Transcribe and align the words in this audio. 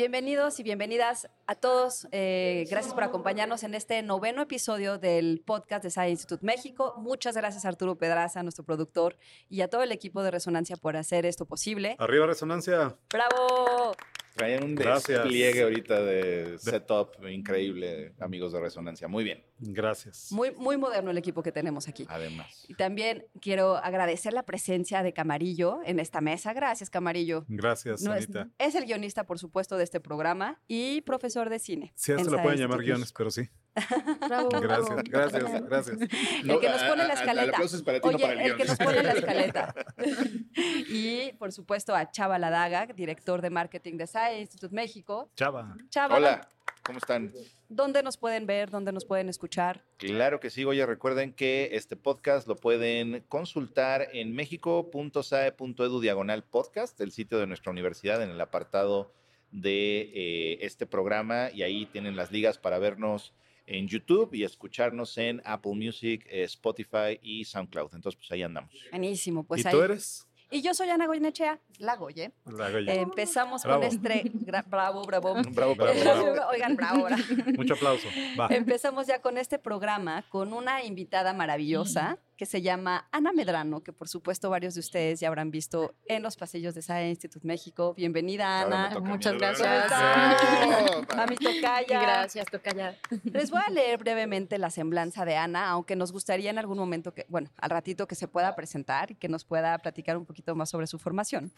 Bienvenidos 0.00 0.58
y 0.58 0.62
bienvenidas 0.62 1.28
a 1.46 1.56
todos. 1.56 2.08
Eh, 2.10 2.64
gracias 2.70 2.94
por 2.94 3.04
acompañarnos 3.04 3.64
en 3.64 3.74
este 3.74 4.00
noveno 4.02 4.40
episodio 4.40 4.96
del 4.96 5.42
podcast 5.44 5.84
de 5.84 5.90
Science 5.90 6.12
Institute 6.12 6.42
México. 6.42 6.94
Muchas 6.96 7.36
gracias 7.36 7.66
a 7.66 7.68
Arturo 7.68 7.98
Pedraza, 7.98 8.42
nuestro 8.42 8.64
productor, 8.64 9.18
y 9.50 9.60
a 9.60 9.68
todo 9.68 9.82
el 9.82 9.92
equipo 9.92 10.22
de 10.22 10.30
Resonancia 10.30 10.76
por 10.78 10.96
hacer 10.96 11.26
esto 11.26 11.44
posible. 11.44 11.96
Arriba 11.98 12.24
Resonancia. 12.24 12.96
¡Bravo! 13.12 13.94
Traían 14.36 14.64
un 14.64 14.74
Gracias. 14.74 15.18
despliegue 15.18 15.64
ahorita 15.64 16.00
de 16.00 16.56
setup 16.58 17.22
increíble, 17.28 18.14
amigos 18.20 18.52
de 18.52 18.60
Resonancia. 18.60 19.06
Muy 19.06 19.22
bien, 19.22 19.44
Gracias. 19.60 20.32
Muy, 20.32 20.50
muy 20.52 20.76
moderno 20.76 21.10
el 21.10 21.18
equipo 21.18 21.42
que 21.42 21.52
tenemos 21.52 21.86
aquí. 21.88 22.06
además. 22.08 22.64
Y 22.68 22.74
también 22.74 23.26
quiero 23.40 23.76
agradecer 23.76 24.32
la 24.32 24.44
presencia 24.44 25.02
de 25.02 25.12
Camarillo 25.12 25.80
en 25.84 26.00
esta 26.00 26.20
mesa. 26.20 26.52
Gracias, 26.52 26.90
Camarillo. 26.90 27.44
Gracias, 27.48 28.02
No 28.02 28.14
es, 28.14 28.24
Anita. 28.24 28.48
es 28.58 28.74
el 28.74 28.86
guionista, 28.86 29.24
por 29.24 29.38
supuesto, 29.38 29.76
de 29.76 29.84
este 29.84 30.00
programa 30.00 30.60
y 30.66 31.02
profesor 31.02 31.50
de 31.50 31.58
cine. 31.58 31.92
Sí, 31.94 32.12
a 32.12 32.14
en 32.14 32.20
esto 32.20 32.30
lo 32.30 32.36
Science 32.38 32.42
pueden 32.42 32.60
llamar 32.60 32.84
guiones, 32.84 33.12
pero 33.12 33.30
sí. 33.30 33.48
Bravo, 34.28 34.48
Gracias, 34.48 34.88
bravo. 34.88 35.02
gracias, 35.04 35.62
gracias. 35.64 36.00
El 36.00 36.58
que 36.60 36.68
nos 36.68 36.82
pone 36.82 37.06
la 37.06 37.14
escaleta. 37.14 37.42
El 37.44 37.50
aplauso 37.54 37.76
es 37.76 37.82
para 37.82 38.00
ti, 38.00 38.08
Oye, 38.08 38.16
no 38.16 38.20
para 38.22 38.32
el, 38.32 38.38
el 38.40 38.44
guion. 38.46 38.56
que 38.58 38.64
nos 38.64 38.78
pone 38.78 39.02
la 39.02 39.12
escaleta. 39.20 39.74
y, 40.88 41.32
por 41.38 41.52
supuesto, 41.52 41.94
a 41.94 42.10
Chava 42.10 42.38
Ladaga, 42.38 42.86
director 42.86 43.40
de 43.42 43.50
marketing 43.50 43.96
de 43.96 44.06
SAE 44.06 44.40
Institute 44.40 44.74
México. 44.74 45.30
Chava. 45.36 45.76
Chava, 45.88 46.16
Hola, 46.16 46.48
¿cómo 46.90 46.98
están? 46.98 47.32
¿dónde 47.68 48.02
nos 48.02 48.16
pueden 48.16 48.46
ver? 48.46 48.68
¿Dónde 48.70 48.90
nos 48.90 49.04
pueden 49.04 49.28
escuchar? 49.28 49.84
Claro 49.96 50.40
que 50.40 50.50
sí, 50.50 50.64
oye, 50.64 50.84
recuerden 50.84 51.32
que 51.32 51.70
este 51.72 51.94
podcast 51.94 52.48
lo 52.48 52.56
pueden 52.56 53.24
consultar 53.28 54.08
en 54.12 54.34
mexico.sae.edu 54.34 56.00
diagonal 56.00 56.42
podcast, 56.42 57.00
el 57.00 57.12
sitio 57.12 57.38
de 57.38 57.46
nuestra 57.46 57.70
universidad, 57.70 58.22
en 58.22 58.30
el 58.30 58.40
apartado 58.40 59.12
de 59.52 60.10
eh, 60.14 60.58
este 60.62 60.84
programa, 60.86 61.50
y 61.52 61.62
ahí 61.62 61.86
tienen 61.86 62.16
las 62.16 62.32
ligas 62.32 62.58
para 62.58 62.78
vernos 62.80 63.34
en 63.66 63.86
YouTube 63.86 64.34
y 64.34 64.42
escucharnos 64.42 65.16
en 65.16 65.40
Apple 65.44 65.74
Music, 65.74 66.26
eh, 66.28 66.42
Spotify 66.42 67.20
y 67.22 67.44
SoundCloud. 67.44 67.94
Entonces, 67.94 68.16
pues 68.18 68.32
ahí 68.32 68.42
andamos. 68.42 68.72
Buenísimo, 68.90 69.44
pues 69.44 69.64
¿Y 69.64 69.68
ahí. 69.68 69.72
tú 69.72 69.82
eres? 69.82 70.26
Y 70.52 70.62
yo 70.62 70.74
soy 70.74 70.90
Ana 70.90 71.06
Goyenechea, 71.06 71.60
la 71.78 71.94
Goye. 71.96 72.32
La 72.46 72.70
Goya. 72.70 72.92
Eh, 72.92 73.00
empezamos 73.00 73.62
Bravo. 73.62 73.80
con 73.82 73.88
este... 73.88 74.32
bravo, 74.66 75.02
bravo. 75.04 75.34
Bravo, 75.50 75.74
bravo, 75.76 76.00
Bravo, 76.00 76.32
bravo. 76.32 76.50
Oigan, 76.50 76.74
bravo, 76.76 77.04
bravo. 77.04 77.22
Mucho 77.56 77.74
aplauso. 77.74 78.08
Va. 78.38 78.48
Empezamos 78.50 79.06
ya 79.06 79.22
con 79.22 79.38
este 79.38 79.58
programa 79.60 80.24
con 80.28 80.52
una 80.52 80.82
invitada 80.82 81.32
maravillosa 81.32 82.18
que 82.40 82.46
se 82.46 82.62
llama 82.62 83.06
Ana 83.12 83.34
Medrano, 83.34 83.82
que 83.82 83.92
por 83.92 84.08
supuesto 84.08 84.48
varios 84.48 84.72
de 84.72 84.80
ustedes 84.80 85.20
ya 85.20 85.28
habrán 85.28 85.50
visto 85.50 85.94
en 86.06 86.22
los 86.22 86.38
pasillos 86.38 86.74
de 86.74 86.80
SAE 86.80 87.10
Institute 87.10 87.46
México. 87.46 87.92
Bienvenida, 87.94 88.62
Ana. 88.62 88.98
Muchas 88.98 89.34
¿Cómo 89.34 89.40
gracias. 89.40 89.92
Mami 91.14 91.36
Tocaya. 91.36 92.00
Gracias, 92.00 92.46
Tocaya. 92.46 92.96
Les 93.24 93.50
voy 93.50 93.60
a 93.62 93.68
leer 93.68 93.98
brevemente 93.98 94.56
la 94.56 94.70
semblanza 94.70 95.26
de 95.26 95.36
Ana, 95.36 95.68
aunque 95.68 95.96
nos 95.96 96.12
gustaría 96.12 96.48
en 96.48 96.58
algún 96.58 96.78
momento 96.78 97.12
que, 97.12 97.26
bueno, 97.28 97.50
al 97.58 97.68
ratito 97.68 98.08
que 98.08 98.14
se 98.14 98.26
pueda 98.26 98.56
presentar 98.56 99.10
y 99.10 99.16
que 99.16 99.28
nos 99.28 99.44
pueda 99.44 99.76
platicar 99.76 100.16
un 100.16 100.24
poquito 100.24 100.54
más 100.54 100.70
sobre 100.70 100.86
su 100.86 100.98
formación. 100.98 101.52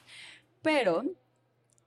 Pero, 0.62 1.04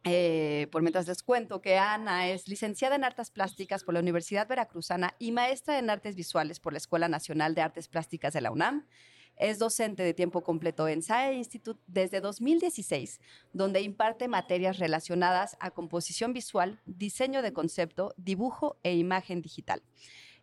eh, 0.08 0.67
por 0.72 0.84
mientras 0.84 1.08
les 1.08 1.23
cuento 1.23 1.61
que 1.61 1.78
Ana 1.78 2.28
es 2.28 2.48
licenciada 2.48 2.95
en 2.95 3.03
Artes 3.03 3.31
Plásticas 3.31 3.84
por 3.84 3.95
la 3.95 4.02
Universidad 4.02 4.48
Veracruzana 4.48 5.16
y 5.17 5.31
maestra 5.31 5.80
en 5.80 5.89
Artes 5.89 6.16
Visuales 6.16 6.59
por 6.59 6.73
la 6.73 6.78
Escuela 6.78 7.08
Nacional 7.09 7.56
de 7.56 7.61
Artes 7.61 7.88
Plásticas 7.88 8.33
de 8.33 8.42
la 8.42 8.52
UNAM. 8.52 8.86
Es 9.36 9.58
docente 9.58 10.03
de 10.03 10.14
tiempo 10.14 10.44
completo 10.44 10.88
en 10.88 11.02
SAE 11.02 11.33
Institute 11.33 11.82
desde 11.88 12.21
2016, 12.21 13.20
donde 13.52 13.82
imparte 13.82 14.27
materias 14.27 14.77
relacionadas 14.77 15.58
a 15.60 15.71
composición 15.71 16.33
visual, 16.33 16.80
diseño 16.86 17.42
de 17.42 17.52
concepto, 17.52 18.14
dibujo 18.16 18.77
e 18.83 18.93
imagen 18.95 19.42
digital. 19.42 19.82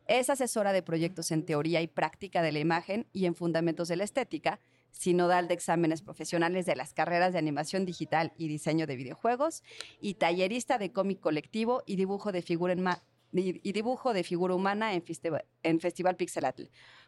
Es 0.08 0.28
asesora 0.28 0.72
de 0.72 0.82
proyectos 0.82 1.30
en 1.30 1.46
teoría 1.46 1.80
y 1.80 1.86
práctica 1.86 2.42
de 2.42 2.50
la 2.50 2.58
imagen 2.58 3.06
y 3.12 3.26
en 3.26 3.36
fundamentos 3.36 3.86
de 3.86 3.96
la 3.96 4.04
estética, 4.04 4.58
sinodal 4.92 5.48
de 5.48 5.54
exámenes 5.54 6.02
profesionales 6.02 6.64
de 6.66 6.76
las 6.76 6.94
carreras 6.94 7.32
de 7.32 7.38
animación 7.40 7.84
digital 7.84 8.32
y 8.36 8.46
diseño 8.48 8.86
de 8.86 8.96
videojuegos, 8.96 9.64
y 10.00 10.14
tallerista 10.14 10.78
de 10.78 10.92
cómic 10.92 11.18
colectivo 11.18 11.82
y 11.86 11.96
dibujo 11.96 12.30
de 12.30 12.42
figura, 12.42 12.72
en 12.72 12.84
y 13.34 13.72
dibujo 13.72 14.12
de 14.12 14.24
figura 14.24 14.54
humana 14.54 14.92
en, 14.94 15.02
Festival- 15.02 15.46
en 15.62 15.80
Festival 15.80 16.16
Pixelatl. 16.16 16.64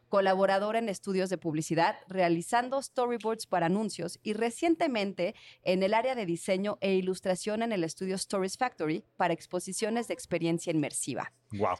Colaboradora 0.09 0.78
en 0.78 0.89
estudios 0.89 1.28
de 1.28 1.39
publicidad, 1.39 1.97
realizando 2.09 2.81
storyboards 2.81 3.47
para 3.47 3.67
anuncios 3.67 4.19
y 4.22 4.33
recientemente 4.33 5.34
en 5.62 5.83
el 5.83 5.93
área 5.93 6.15
de 6.15 6.25
diseño 6.25 6.78
e 6.81 6.95
ilustración 6.95 7.62
en 7.62 7.72
el 7.72 7.84
estudio 7.84 8.15
Stories 8.15 8.56
Factory 8.56 9.05
para 9.16 9.34
exposiciones 9.34 10.09
de 10.09 10.15
experiencia 10.15 10.72
inmersiva. 10.72 11.33
Wow. 11.53 11.77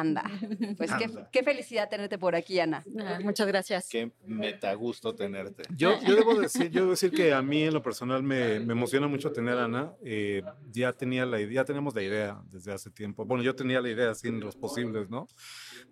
Anda, 0.00 0.24
pues 0.76 0.92
qué, 0.94 1.04
Anda. 1.04 1.28
qué 1.32 1.42
felicidad 1.42 1.88
tenerte 1.88 2.18
por 2.18 2.34
aquí, 2.34 2.58
Ana. 2.60 2.84
Ah, 3.00 3.18
muchas 3.22 3.46
gracias. 3.46 3.88
Qué 3.88 4.12
meta 4.24 4.72
gusto 4.74 5.14
tenerte. 5.14 5.62
Yo, 5.76 6.00
yo 6.02 6.14
debo 6.14 6.34
decir, 6.40 6.70
yo 6.70 6.80
debo 6.82 6.90
decir 6.92 7.10
que 7.10 7.32
a 7.32 7.42
mí 7.42 7.62
en 7.62 7.74
lo 7.74 7.82
personal 7.82 8.22
me, 8.22 8.60
me 8.60 8.72
emociona 8.72 9.08
mucho 9.08 9.32
tener 9.32 9.58
a 9.58 9.64
Ana. 9.64 9.92
Eh, 10.04 10.42
ya 10.70 10.92
tenía 10.92 11.26
la 11.26 11.40
idea, 11.40 11.62
ya 11.62 11.64
tenemos 11.64 11.94
la 11.94 12.02
idea 12.02 12.40
desde 12.50 12.72
hace 12.72 12.90
tiempo. 12.90 13.24
Bueno, 13.24 13.42
yo 13.42 13.54
tenía 13.54 13.80
la 13.80 13.88
idea 13.88 14.14
sin 14.14 14.40
los 14.40 14.56
posibles, 14.56 15.08
¿no? 15.10 15.28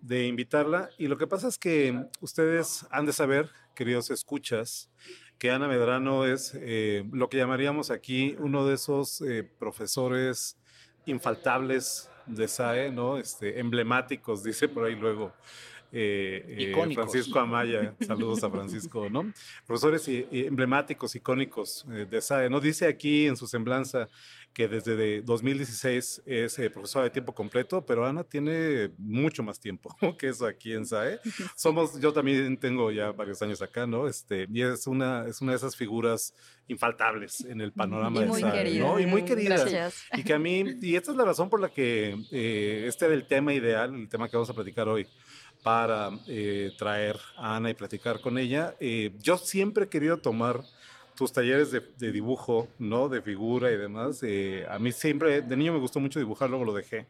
De 0.01 0.27
invitarla. 0.27 0.89
Y 0.97 1.07
lo 1.07 1.17
que 1.17 1.27
pasa 1.27 1.47
es 1.47 1.57
que 1.57 2.05
ustedes 2.21 2.85
han 2.91 3.05
de 3.05 3.13
saber, 3.13 3.49
queridos 3.75 4.09
escuchas, 4.09 4.89
que 5.37 5.51
Ana 5.51 5.67
Medrano 5.67 6.25
es 6.25 6.53
eh, 6.55 7.03
lo 7.11 7.29
que 7.29 7.37
llamaríamos 7.37 7.91
aquí 7.91 8.35
uno 8.39 8.65
de 8.65 8.75
esos 8.75 9.21
eh, 9.21 9.43
profesores 9.43 10.57
infaltables 11.05 12.09
de 12.27 12.47
SAE, 12.47 12.91
¿no? 12.91 13.17
Este, 13.17 13.59
emblemáticos, 13.59 14.43
dice 14.43 14.67
por 14.67 14.85
ahí 14.85 14.95
luego. 14.95 15.33
eh, 15.93 16.43
eh. 16.47 16.65
Francisco 16.95 17.39
Amaya, 17.39 17.95
saludos 18.05 18.43
a 18.43 18.49
Francisco, 18.49 19.09
¿no? 19.09 19.31
Profesores 19.65 20.05
i- 20.09 20.27
i- 20.31 20.45
emblemáticos, 20.45 21.15
icónicos 21.15 21.85
eh, 21.91 22.05
de 22.09 22.21
SAE, 22.21 22.49
¿no? 22.49 22.59
Dice 22.59 22.87
aquí 22.87 23.25
en 23.25 23.37
su 23.37 23.47
semblanza 23.47 24.09
que 24.57 24.67
desde 24.67 24.95
de 24.95 25.21
2016 25.21 26.23
es 26.25 26.57
eh, 26.57 26.71
profesora 26.71 27.03
de 27.03 27.11
tiempo 27.11 27.31
completo, 27.31 27.85
pero 27.85 28.07
Ana 28.07 28.23
tiene 28.23 28.89
mucho 28.97 29.43
más 29.43 29.59
tiempo 29.59 29.95
que 30.17 30.29
eso 30.29 30.47
aquí 30.47 30.73
en 30.73 30.83
SAE. 30.83 31.19
Somos, 31.55 31.99
yo 31.99 32.11
también 32.11 32.57
tengo 32.57 32.89
ya 32.89 33.11
varios 33.11 33.39
años 33.43 33.61
acá, 33.61 33.85
¿no? 33.85 34.07
Este, 34.07 34.47
y 34.51 34.63
es 34.63 34.87
una, 34.87 35.27
es 35.27 35.41
una 35.41 35.51
de 35.51 35.57
esas 35.57 35.75
figuras 35.75 36.33
infaltables 36.67 37.41
en 37.41 37.61
el 37.61 37.71
panorama 37.71 38.17
Y 38.17 38.21
de 38.21 38.29
muy 38.29 38.41
SAE, 38.41 38.51
querida. 38.51 38.87
¿no? 38.87 38.99
Y 38.99 39.05
muy 39.05 39.21
querida. 39.21 39.57
Gracias. 39.57 40.05
Y 40.13 40.23
que 40.23 40.33
a 40.33 40.39
mí, 40.39 40.63
y 40.81 40.95
esta 40.95 41.11
es 41.11 41.17
la 41.17 41.25
razón 41.25 41.51
por 41.51 41.61
la 41.61 41.69
que 41.69 42.17
eh, 42.31 42.85
este 42.87 43.05
era 43.05 43.13
el 43.13 43.27
tema 43.27 43.53
ideal, 43.53 43.93
el 43.93 44.09
tema 44.09 44.27
que 44.27 44.37
vamos 44.37 44.49
a 44.49 44.55
platicar 44.55 44.87
hoy, 44.87 45.05
para 45.61 46.09
eh, 46.27 46.71
traer 46.79 47.15
a 47.35 47.57
Ana 47.57 47.69
y 47.69 47.75
platicar 47.75 48.21
con 48.21 48.39
ella. 48.39 48.75
Eh, 48.79 49.11
yo 49.19 49.37
siempre 49.37 49.85
he 49.85 49.87
querido 49.87 50.17
tomar 50.17 50.63
tus 51.17 51.33
talleres 51.33 51.71
de, 51.71 51.81
de 51.97 52.11
dibujo, 52.11 52.67
¿no? 52.77 53.09
De 53.09 53.21
figura 53.21 53.71
y 53.71 53.77
demás. 53.77 54.21
Eh, 54.21 54.65
a 54.69 54.77
mí 54.77 54.91
siempre, 54.91 55.41
de 55.41 55.57
niño 55.57 55.73
me 55.73 55.79
gustó 55.79 55.99
mucho 55.99 56.19
dibujar, 56.19 56.49
luego 56.49 56.63
lo 56.63 56.73
dejé. 56.73 57.07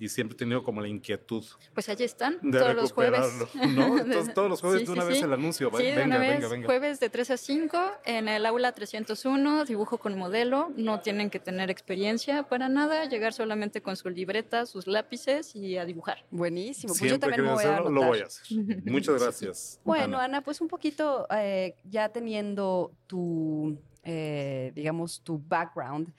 Y 0.00 0.08
siempre 0.08 0.34
he 0.34 0.38
tenido 0.38 0.64
como 0.64 0.80
la 0.80 0.88
inquietud 0.88 1.44
Pues 1.74 1.88
allí 1.90 2.04
están, 2.04 2.38
de 2.42 2.58
todos 2.58 2.74
los 2.74 2.90
jueves. 2.92 3.20
¿no? 3.68 3.98
Entonces, 4.00 4.32
todos 4.34 4.48
los 4.48 4.60
jueves 4.62 4.80
Sí, 4.80 4.86
de 4.86 4.92
sí, 4.92 4.92
una 4.98 5.04
vez 5.04 5.18
sí. 5.18 5.24
el 5.24 5.32
anuncio. 5.34 5.70
Sí, 5.76 5.82
de 5.84 5.90
venga, 5.94 6.04
una 6.06 6.18
vez, 6.18 6.30
venga, 6.36 6.48
venga. 6.48 6.66
jueves 6.66 7.00
de 7.00 7.10
3 7.10 7.30
a 7.32 7.36
5 7.36 7.78
en 8.06 8.28
el 8.28 8.46
aula 8.46 8.72
301, 8.72 9.66
dibujo 9.66 9.98
con 9.98 10.16
modelo. 10.16 10.72
No 10.74 11.00
tienen 11.00 11.28
que 11.28 11.38
tener 11.38 11.70
experiencia 11.70 12.44
para 12.44 12.70
nada, 12.70 13.04
llegar 13.04 13.34
solamente 13.34 13.82
con 13.82 13.94
su 13.96 14.08
libreta, 14.08 14.64
sus 14.64 14.86
lápices 14.86 15.54
y 15.54 15.76
a 15.76 15.84
dibujar. 15.84 16.24
Buenísimo, 16.30 16.94
pues 16.94 16.98
Siempre 16.98 17.16
yo 17.16 17.20
también 17.20 17.42
me 17.44 17.52
voy 17.52 17.64
a 17.64 17.68
hacerlo, 17.68 17.88
anotar. 17.88 18.02
lo 18.02 18.08
voy 18.08 18.20
a 18.20 18.24
hacer. 18.24 18.90
Muchas 18.90 19.14
gracias. 19.22 19.80
Bueno, 19.84 20.16
Ana. 20.16 20.24
Ana, 20.24 20.40
pues 20.40 20.60
un 20.62 20.68
poquito 20.68 21.26
eh, 21.30 21.74
ya 21.84 22.08
teniendo 22.08 22.92
tu, 23.06 23.76
eh, 24.02 24.72
digamos, 24.74 25.20
tu 25.22 25.38
background, 25.46 26.10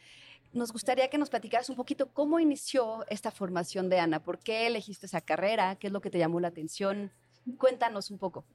nos 0.53 0.71
gustaría 0.71 1.09
que 1.09 1.18
nos 1.18 1.30
platicaras 1.30 1.69
un 1.69 1.75
poquito 1.75 2.12
cómo 2.13 2.39
inició 2.39 3.06
esta 3.09 3.31
formación 3.31 3.89
de 3.89 4.00
Ana, 4.00 4.24
por 4.24 4.39
qué 4.39 4.68
elegiste 4.68 5.06
esa 5.06 5.21
carrera, 5.21 5.75
qué 5.77 5.88
es 5.88 5.94
lo 5.94 6.01
que 6.01 6.09
te 6.09 6.19
llamó 6.19 6.39
la 6.39 6.50
atención. 6.50 7.12
Cuéntanos 7.57 8.12
un 8.12 8.18
poco. 8.18 8.45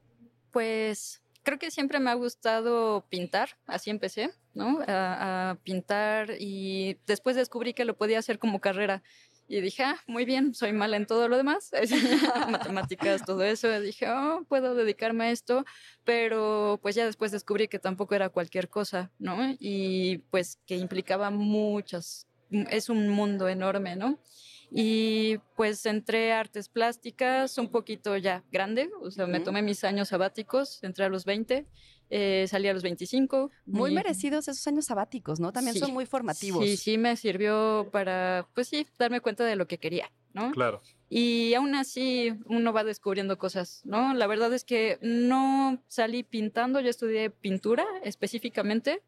Pues 0.51 1.23
creo 1.43 1.59
que 1.59 1.71
siempre 1.71 2.01
me 2.01 2.11
ha 2.11 2.15
gustado 2.15 3.07
pintar, 3.09 3.51
así 3.67 3.91
empecé, 3.91 4.31
¿no? 4.53 4.81
A, 4.87 5.57
pintar 5.63 6.33
y 6.39 6.99
después 7.07 7.37
descubrí 7.37 7.73
que 7.73 7.85
lo 7.85 7.97
podía 7.97 8.19
hacer 8.19 8.39
como 8.39 8.61
carrera. 8.61 9.03
Y 9.49 9.61
dije, 9.61 9.85
ah, 9.85 9.97
muy 10.07 10.25
bien, 10.25 10.55
soy 10.55 10.73
mala 10.73 10.97
en 10.97 11.07
todo 11.07 11.29
lo 11.29 11.37
demás, 11.37 11.71
matemáticas, 12.51 13.25
todo 13.25 13.43
eso. 13.45 13.81
Dije, 13.81 14.11
oh, 14.11 14.45
puedo 14.49 14.75
dedicarme 14.75 15.25
a 15.25 15.31
esto, 15.31 15.65
pero 16.05 16.81
pues 16.83 16.95
ya 16.97 17.07
después 17.07 17.31
descubrí 17.31 17.69
que 17.69 17.79
tampoco 17.79 18.15
era 18.15 18.29
cualquier 18.29 18.69
cosa, 18.69 19.11
¿no? 19.19 19.37
Y 19.61 20.19
pues 20.31 20.59
que 20.67 20.77
implicaba 20.77 21.31
muchas, 21.31 22.27
es 22.51 22.89
un 22.89 23.09
mundo 23.09 23.49
enorme, 23.49 23.95
¿no? 23.95 24.19
Y 24.71 25.39
pues 25.55 25.87
entré 25.87 26.33
a 26.33 26.41
artes 26.41 26.69
plásticas 26.69 27.57
un 27.59 27.71
poquito 27.71 28.17
ya 28.17 28.45
grande, 28.51 28.91
o 29.01 29.11
sea, 29.11 29.27
me 29.27 29.39
Ujú. 29.39 29.45
tomé 29.47 29.63
mis 29.63 29.85
años 29.85 30.09
sabáticos, 30.09 30.83
entré 30.83 31.05
a 31.05 31.09
los 31.09 31.25
20, 31.25 31.67
eh, 32.11 32.47
salí 32.49 32.69
a 32.69 32.75
los 32.75 32.83
25. 32.83 33.51
Muy 33.67 33.91
y- 33.91 33.95
merecidos 33.95 34.49
esos 34.49 34.67
años 34.67 34.87
sabáticos, 34.87 35.39
¿no? 35.41 35.53
También 35.53 35.75
Sí, 35.75 35.81
son 35.81 35.93
muy 35.93 36.07
formativos. 36.07 36.65
Sí, 36.65 36.77
sí, 36.77 36.99
me 36.99 37.17
sirvió 37.17 37.89
para, 37.93 38.49
pues 38.55 38.69
sí, 38.69 38.87
darme 38.99 39.21
cuenta 39.21 39.45
de 39.45 39.57
lo 39.57 39.67
que 39.67 39.79
quería, 39.79 40.11
¿no? 40.35 40.51
Claro. 40.53 40.83
Y 41.09 41.55
aún 41.55 41.75
así 41.77 42.35
uno 42.47 42.73
va 42.73 42.83
descubriendo 42.83 43.39
cosas, 43.39 43.83
¿no? 43.85 44.15
La 44.15 44.27
verdad 44.27 44.53
es 44.53 44.65
que 44.65 44.99
no 45.01 45.81
salí 45.87 46.25
pintando, 46.25 46.81
yo 46.81 46.91
estudié 46.91 47.31
pintura 47.31 47.85
específicamente, 48.03 49.03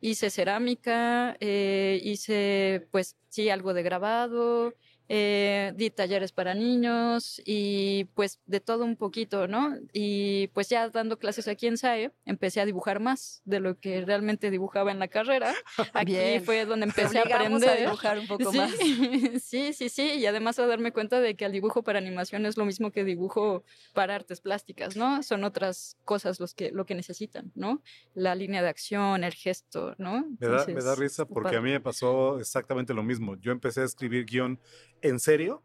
hice 0.00 0.30
cerámica, 0.30 1.36
eh, 1.40 2.00
hice 2.02 2.88
pues 2.90 3.16
sí 3.28 3.48
algo 3.50 3.72
de 3.72 3.82
grabado, 3.84 4.74
eh, 5.08 5.72
di 5.76 5.90
talleres 5.90 6.32
para 6.32 6.54
niños 6.54 7.42
y 7.44 8.04
pues 8.14 8.40
de 8.46 8.60
todo 8.60 8.84
un 8.84 8.96
poquito, 8.96 9.46
¿no? 9.46 9.76
Y 9.92 10.48
pues 10.48 10.68
ya 10.70 10.88
dando 10.88 11.18
clases 11.18 11.46
aquí 11.46 11.66
en 11.66 11.76
SAE, 11.76 12.10
empecé 12.24 12.60
a 12.60 12.64
dibujar 12.64 13.00
más 13.00 13.42
de 13.44 13.60
lo 13.60 13.78
que 13.78 14.04
realmente 14.04 14.50
dibujaba 14.50 14.90
en 14.92 14.98
la 14.98 15.08
carrera. 15.08 15.54
Aquí 15.92 16.12
Bien. 16.12 16.44
fue 16.44 16.64
donde 16.64 16.86
empecé 16.86 17.18
a 17.18 17.22
aprender. 17.22 17.68
a 17.68 17.76
dibujar 17.76 18.18
un 18.18 18.26
poco 18.26 18.50
sí, 18.50 18.56
más. 18.56 18.72
sí, 19.42 19.72
sí, 19.72 19.88
sí, 19.88 20.14
y 20.14 20.26
además 20.26 20.58
a 20.58 20.66
darme 20.66 20.92
cuenta 20.92 21.20
de 21.20 21.34
que 21.36 21.44
el 21.44 21.52
dibujo 21.52 21.82
para 21.82 21.98
animación 21.98 22.46
es 22.46 22.56
lo 22.56 22.64
mismo 22.64 22.90
que 22.90 23.04
dibujo 23.04 23.64
para 23.92 24.14
artes 24.14 24.40
plásticas, 24.40 24.96
¿no? 24.96 25.22
Son 25.22 25.44
otras 25.44 25.98
cosas 26.04 26.40
los 26.40 26.54
que, 26.54 26.70
lo 26.70 26.86
que 26.86 26.94
necesitan, 26.94 27.52
¿no? 27.54 27.82
La 28.14 28.34
línea 28.34 28.62
de 28.62 28.68
acción, 28.68 29.22
el 29.22 29.34
gesto, 29.34 29.94
¿no? 29.98 30.24
Me 30.38 30.48
da, 30.48 30.66
me 30.66 30.82
da 30.82 30.94
risa 30.94 31.26
porque 31.26 31.56
a 31.56 31.60
mí 31.60 31.70
me 31.70 31.80
pasó 31.80 32.38
exactamente 32.38 32.94
lo 32.94 33.02
mismo. 33.02 33.36
Yo 33.36 33.52
empecé 33.52 33.82
a 33.82 33.84
escribir 33.84 34.24
guion 34.24 34.58
en 35.04 35.20
serio 35.20 35.62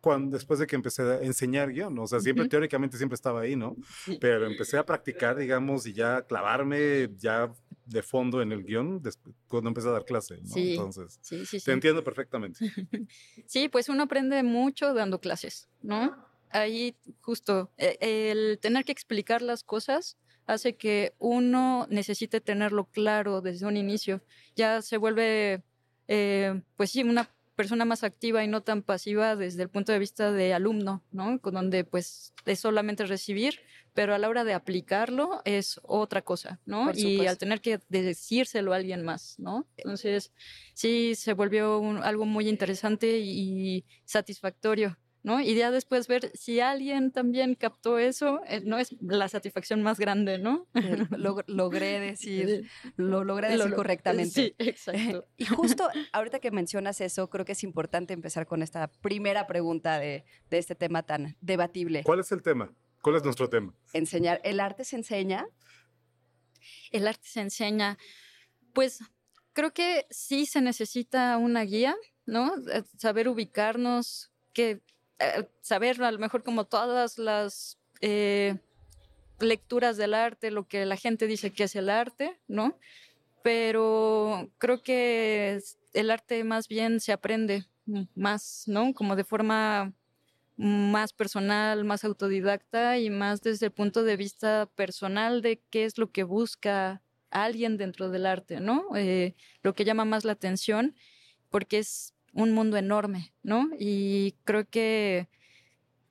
cuando, 0.00 0.36
después 0.36 0.58
de 0.58 0.66
que 0.66 0.76
empecé 0.76 1.02
a 1.02 1.20
enseñar 1.22 1.72
guion. 1.72 1.98
O 1.98 2.06
sea, 2.06 2.20
siempre 2.20 2.48
teóricamente 2.48 2.96
siempre 2.96 3.14
estaba 3.14 3.42
ahí, 3.42 3.54
¿no? 3.54 3.76
Pero 4.20 4.46
empecé 4.46 4.78
a 4.78 4.84
practicar, 4.84 5.36
digamos, 5.36 5.86
y 5.86 5.92
ya 5.92 6.22
clavarme 6.22 7.10
ya 7.16 7.52
de 7.84 8.02
fondo 8.02 8.40
en 8.40 8.52
el 8.52 8.64
guion 8.64 9.02
cuando 9.48 9.68
empecé 9.68 9.88
a 9.88 9.92
dar 9.92 10.04
clase, 10.04 10.38
¿no? 10.42 10.54
Sí. 10.54 10.72
Entonces, 10.72 11.18
Sí, 11.20 11.44
sí, 11.44 11.60
te 11.60 11.72
entiendo 11.72 12.02
perfectamente. 12.02 12.58
Sí, 13.46 13.68
pues 13.68 13.88
uno 13.88 14.04
aprende 14.04 14.42
mucho 14.42 14.94
dando 14.94 15.20
clases, 15.20 15.68
¿no? 15.82 16.16
Ahí 16.50 16.96
justo 17.20 17.70
eh, 17.76 17.98
el 18.00 18.58
tener 18.60 18.84
que 18.84 18.92
explicar 18.92 19.42
las 19.42 19.64
cosas 19.64 20.16
hace 20.46 20.76
que 20.76 21.14
uno 21.18 21.86
necesite 21.90 22.40
tenerlo 22.40 22.86
claro 22.86 23.40
desde 23.40 23.66
un 23.66 23.76
inicio. 23.76 24.22
Ya 24.56 24.82
se 24.82 24.96
vuelve, 24.96 25.62
eh, 26.08 26.62
pues 26.76 26.90
sí, 26.90 27.02
una 27.02 27.30
persona 27.60 27.84
más 27.84 28.02
activa 28.04 28.42
y 28.44 28.48
no 28.48 28.62
tan 28.62 28.82
pasiva 28.82 29.36
desde 29.36 29.62
el 29.62 29.68
punto 29.68 29.92
de 29.92 29.98
vista 29.98 30.32
de 30.32 30.54
alumno, 30.54 31.02
¿no? 31.12 31.40
Con 31.40 31.54
donde 31.54 31.84
pues 31.84 32.32
es 32.46 32.58
solamente 32.60 33.04
recibir, 33.06 33.60
pero 33.92 34.14
a 34.14 34.18
la 34.18 34.28
hora 34.28 34.44
de 34.44 34.54
aplicarlo 34.54 35.42
es 35.44 35.80
otra 35.82 36.22
cosa, 36.22 36.60
¿no? 36.64 36.86
Y 37.06 37.26
al 37.26 37.38
tener 37.38 37.60
que 37.60 37.80
decírselo 37.88 38.72
a 38.72 38.76
alguien 38.76 39.02
más, 39.04 39.34
¿no? 39.38 39.66
Entonces, 39.76 40.32
sí, 40.74 41.14
se 41.14 41.32
volvió 41.34 41.78
un- 41.78 42.02
algo 42.02 42.24
muy 42.26 42.48
interesante 42.48 43.18
y 43.18 43.84
satisfactorio, 44.04 44.96
¿no? 45.22 45.40
Y 45.40 45.54
ya 45.54 45.70
después 45.70 46.08
ver 46.08 46.30
si 46.34 46.60
alguien 46.60 47.10
también 47.12 47.54
captó 47.54 47.98
eso, 47.98 48.40
eh, 48.46 48.62
no 48.64 48.78
es 48.78 48.96
la 49.02 49.28
satisfacción 49.28 49.82
más 49.82 49.98
grande, 49.98 50.38
¿no? 50.38 50.66
Eh, 50.74 50.80
log- 51.10 51.44
logré 51.46 52.00
decir, 52.00 52.68
lo 52.96 53.24
logré 53.24 53.48
decir 53.48 53.64
Lo- 53.64 53.70
lo- 53.70 53.76
correctamente. 53.76 54.30
Sí, 54.30 54.54
exacto. 54.58 55.26
Y 55.36 55.44
justo 55.46 55.88
ahorita 56.12 56.38
que 56.40 56.50
mencionas 56.50 57.00
eso, 57.00 57.28
creo 57.30 57.44
que 57.44 57.52
es 57.52 57.62
importante 57.64 58.14
empezar 58.14 58.46
con 58.46 58.62
esta 58.62 58.88
primera 58.88 59.46
pregunta 59.46 59.98
de, 59.98 60.24
de 60.48 60.58
este 60.58 60.74
tema 60.74 61.02
tan 61.02 61.36
debatible. 61.40 62.02
¿Cuál 62.04 62.20
es 62.20 62.32
el 62.32 62.42
tema? 62.42 62.72
¿Cuál 63.02 63.16
es 63.16 63.24
nuestro 63.24 63.48
tema? 63.48 63.74
Enseñar, 63.92 64.40
¿el 64.44 64.60
arte 64.60 64.84
se 64.84 64.96
enseña? 64.96 65.46
El 66.92 67.06
arte 67.06 67.26
se 67.28 67.40
enseña, 67.40 67.96
pues 68.74 69.00
creo 69.52 69.72
que 69.72 70.06
sí 70.10 70.46
se 70.46 70.60
necesita 70.60 71.36
una 71.38 71.62
guía, 71.62 71.96
¿no? 72.26 72.54
Eh, 72.72 72.82
Saber 72.98 73.28
ubicarnos, 73.28 74.30
que 74.52 74.80
eh, 75.20 75.48
saber 75.60 76.02
a 76.02 76.10
lo 76.10 76.18
mejor 76.18 76.42
como 76.42 76.64
todas 76.64 77.18
las 77.18 77.78
eh, 78.00 78.56
lecturas 79.38 79.96
del 79.96 80.14
arte, 80.14 80.50
lo 80.50 80.66
que 80.66 80.86
la 80.86 80.96
gente 80.96 81.26
dice 81.26 81.52
que 81.52 81.64
es 81.64 81.76
el 81.76 81.90
arte, 81.90 82.40
¿no? 82.48 82.78
Pero 83.42 84.50
creo 84.58 84.82
que 84.82 85.60
el 85.92 86.10
arte 86.10 86.42
más 86.44 86.68
bien 86.68 87.00
se 87.00 87.12
aprende 87.12 87.66
más, 88.14 88.64
¿no? 88.66 88.94
Como 88.94 89.16
de 89.16 89.24
forma 89.24 89.92
más 90.56 91.12
personal, 91.12 91.84
más 91.84 92.04
autodidacta 92.04 92.98
y 92.98 93.10
más 93.10 93.40
desde 93.42 93.66
el 93.66 93.72
punto 93.72 94.02
de 94.04 94.16
vista 94.16 94.70
personal 94.74 95.42
de 95.42 95.62
qué 95.70 95.84
es 95.84 95.96
lo 95.98 96.10
que 96.10 96.22
busca 96.22 97.02
alguien 97.30 97.76
dentro 97.76 98.10
del 98.10 98.26
arte, 98.26 98.60
¿no? 98.60 98.84
Eh, 98.96 99.34
lo 99.62 99.74
que 99.74 99.84
llama 99.84 100.04
más 100.04 100.24
la 100.24 100.32
atención, 100.32 100.94
porque 101.48 101.78
es 101.78 102.14
un 102.32 102.52
mundo 102.52 102.76
enorme, 102.76 103.32
¿no? 103.42 103.70
Y 103.78 104.36
creo 104.44 104.68
que 104.68 105.28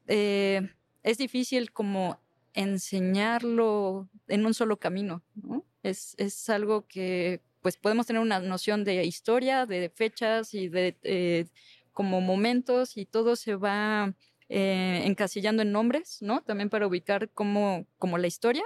eh, 0.08 0.70
es 1.04 1.18
difícil 1.18 1.72
como 1.72 2.20
enseñarlo 2.54 4.10
en 4.28 4.46
un 4.46 4.54
solo 4.54 4.78
camino, 4.78 5.24
¿no? 5.36 5.66
Es, 5.84 6.16
es 6.18 6.50
algo 6.50 6.88
que 6.88 7.42
pues 7.62 7.78
podemos 7.78 8.06
tener 8.08 8.22
una 8.22 8.40
noción 8.40 8.84
de 8.84 9.04
historia, 9.06 9.66
de 9.66 9.90
fechas 9.90 10.54
y 10.54 10.70
de 10.70 10.98
eh, 11.04 11.46
como 11.94 12.22
momentos 12.22 12.98
y 12.98 13.06
todo 13.06 13.36
se 13.36 13.56
va 13.56 14.14
eh, 14.48 15.04
encasillando 15.06 15.62
en 15.62 15.72
nombres, 15.72 16.22
¿no? 16.22 16.42
También 16.42 16.70
para 16.70 16.88
ubicar 16.88 17.30
como, 17.30 17.86
como 17.98 18.18
la 18.18 18.28
historia, 18.28 18.64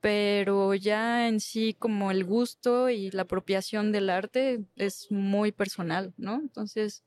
pero 0.00 0.74
ya 0.74 1.28
en 1.28 1.40
sí 1.40 1.74
como 1.78 2.10
el 2.10 2.24
gusto 2.24 2.88
y 2.88 3.10
la 3.10 3.22
apropiación 3.22 3.92
del 3.92 4.10
arte 4.10 4.64
es 4.76 5.10
muy 5.10 5.52
personal, 5.52 6.14
¿no? 6.16 6.34
Entonces, 6.34 7.02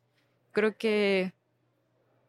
creo 0.51 0.77
que 0.77 1.33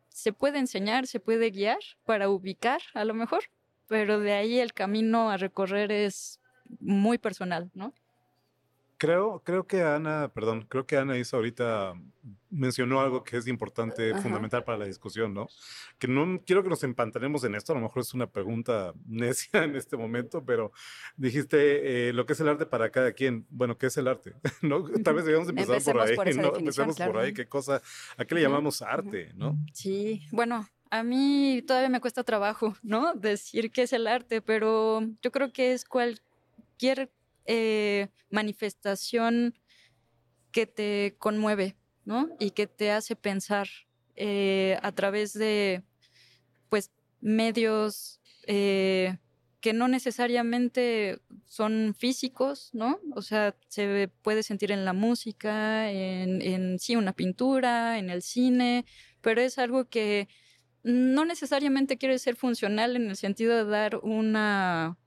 se 0.08 0.32
puede 0.32 0.58
enseñar, 0.58 1.06
se 1.06 1.20
puede 1.20 1.50
guiar 1.50 1.78
para 2.04 2.28
ubicar 2.28 2.80
a 2.94 3.04
lo 3.04 3.14
mejor, 3.14 3.44
pero 3.88 4.20
de 4.20 4.32
ahí 4.32 4.58
el 4.58 4.72
camino 4.72 5.30
a 5.30 5.36
recorrer 5.36 5.90
es 5.90 6.40
muy 6.80 7.18
personal, 7.18 7.70
¿no? 7.74 7.92
Creo, 9.02 9.42
creo 9.44 9.66
que 9.66 9.82
Ana, 9.82 10.30
perdón, 10.32 10.64
creo 10.68 10.86
que 10.86 10.96
Ana 10.96 11.18
hizo 11.18 11.34
ahorita, 11.34 11.94
mencionó 12.50 13.00
algo 13.00 13.24
que 13.24 13.36
es 13.36 13.48
importante, 13.48 14.12
Ajá. 14.12 14.22
fundamental 14.22 14.62
para 14.62 14.78
la 14.78 14.84
discusión, 14.84 15.34
¿no? 15.34 15.48
Que 15.98 16.06
no 16.06 16.40
quiero 16.46 16.62
que 16.62 16.68
nos 16.68 16.84
empantanemos 16.84 17.42
en 17.42 17.56
esto, 17.56 17.72
a 17.72 17.74
lo 17.74 17.82
mejor 17.82 18.02
es 18.02 18.14
una 18.14 18.28
pregunta 18.28 18.94
necia 19.04 19.64
en 19.64 19.74
este 19.74 19.96
momento, 19.96 20.44
pero 20.44 20.70
dijiste 21.16 22.10
eh, 22.10 22.12
lo 22.12 22.26
que 22.26 22.34
es 22.34 22.40
el 22.42 22.48
arte 22.48 22.64
para 22.64 22.90
cada 22.90 23.10
quien. 23.10 23.44
Bueno, 23.50 23.76
¿qué 23.76 23.86
es 23.86 23.96
el 23.96 24.06
arte? 24.06 24.34
¿No? 24.62 24.84
Tal 24.84 25.14
vez 25.14 25.24
debíamos 25.24 25.48
empezar 25.48 25.82
por 25.82 26.00
ahí, 26.00 26.14
por 26.14 26.36
¿no? 26.36 26.56
Empecemos 26.56 26.96
por 26.96 27.06
claro. 27.06 27.18
ahí, 27.18 27.34
qué 27.34 27.46
cosa, 27.46 27.82
¿a 28.16 28.24
qué 28.24 28.36
le 28.36 28.42
llamamos 28.42 28.82
arte, 28.82 29.32
no? 29.34 29.58
Sí, 29.72 30.28
bueno, 30.30 30.68
a 30.90 31.02
mí 31.02 31.64
todavía 31.66 31.88
me 31.88 32.00
cuesta 32.00 32.22
trabajo, 32.22 32.76
¿no? 32.84 33.14
Decir 33.14 33.72
qué 33.72 33.82
es 33.82 33.92
el 33.92 34.06
arte, 34.06 34.42
pero 34.42 35.00
yo 35.20 35.32
creo 35.32 35.52
que 35.52 35.72
es 35.72 35.84
cualquier 35.84 37.10
eh, 37.46 38.08
manifestación 38.30 39.54
que 40.50 40.66
te 40.66 41.16
conmueve, 41.18 41.76
¿no? 42.04 42.28
Y 42.38 42.50
que 42.50 42.66
te 42.66 42.90
hace 42.90 43.16
pensar 43.16 43.68
eh, 44.16 44.78
a 44.82 44.92
través 44.92 45.32
de, 45.32 45.82
pues, 46.68 46.90
medios 47.20 48.20
eh, 48.46 49.16
que 49.60 49.72
no 49.72 49.88
necesariamente 49.88 51.20
son 51.46 51.94
físicos, 51.96 52.70
¿no? 52.72 52.98
O 53.14 53.22
sea, 53.22 53.56
se 53.68 54.10
puede 54.22 54.42
sentir 54.42 54.72
en 54.72 54.84
la 54.84 54.92
música, 54.92 55.90
en, 55.90 56.42
en 56.42 56.78
sí, 56.78 56.96
una 56.96 57.12
pintura, 57.12 57.98
en 57.98 58.10
el 58.10 58.22
cine, 58.22 58.84
pero 59.20 59.40
es 59.40 59.58
algo 59.58 59.88
que 59.88 60.28
no 60.82 61.24
necesariamente 61.24 61.96
quiere 61.96 62.18
ser 62.18 62.36
funcional 62.36 62.96
en 62.96 63.08
el 63.08 63.16
sentido 63.16 63.56
de 63.56 63.64
dar 63.64 63.96
una 64.02 64.98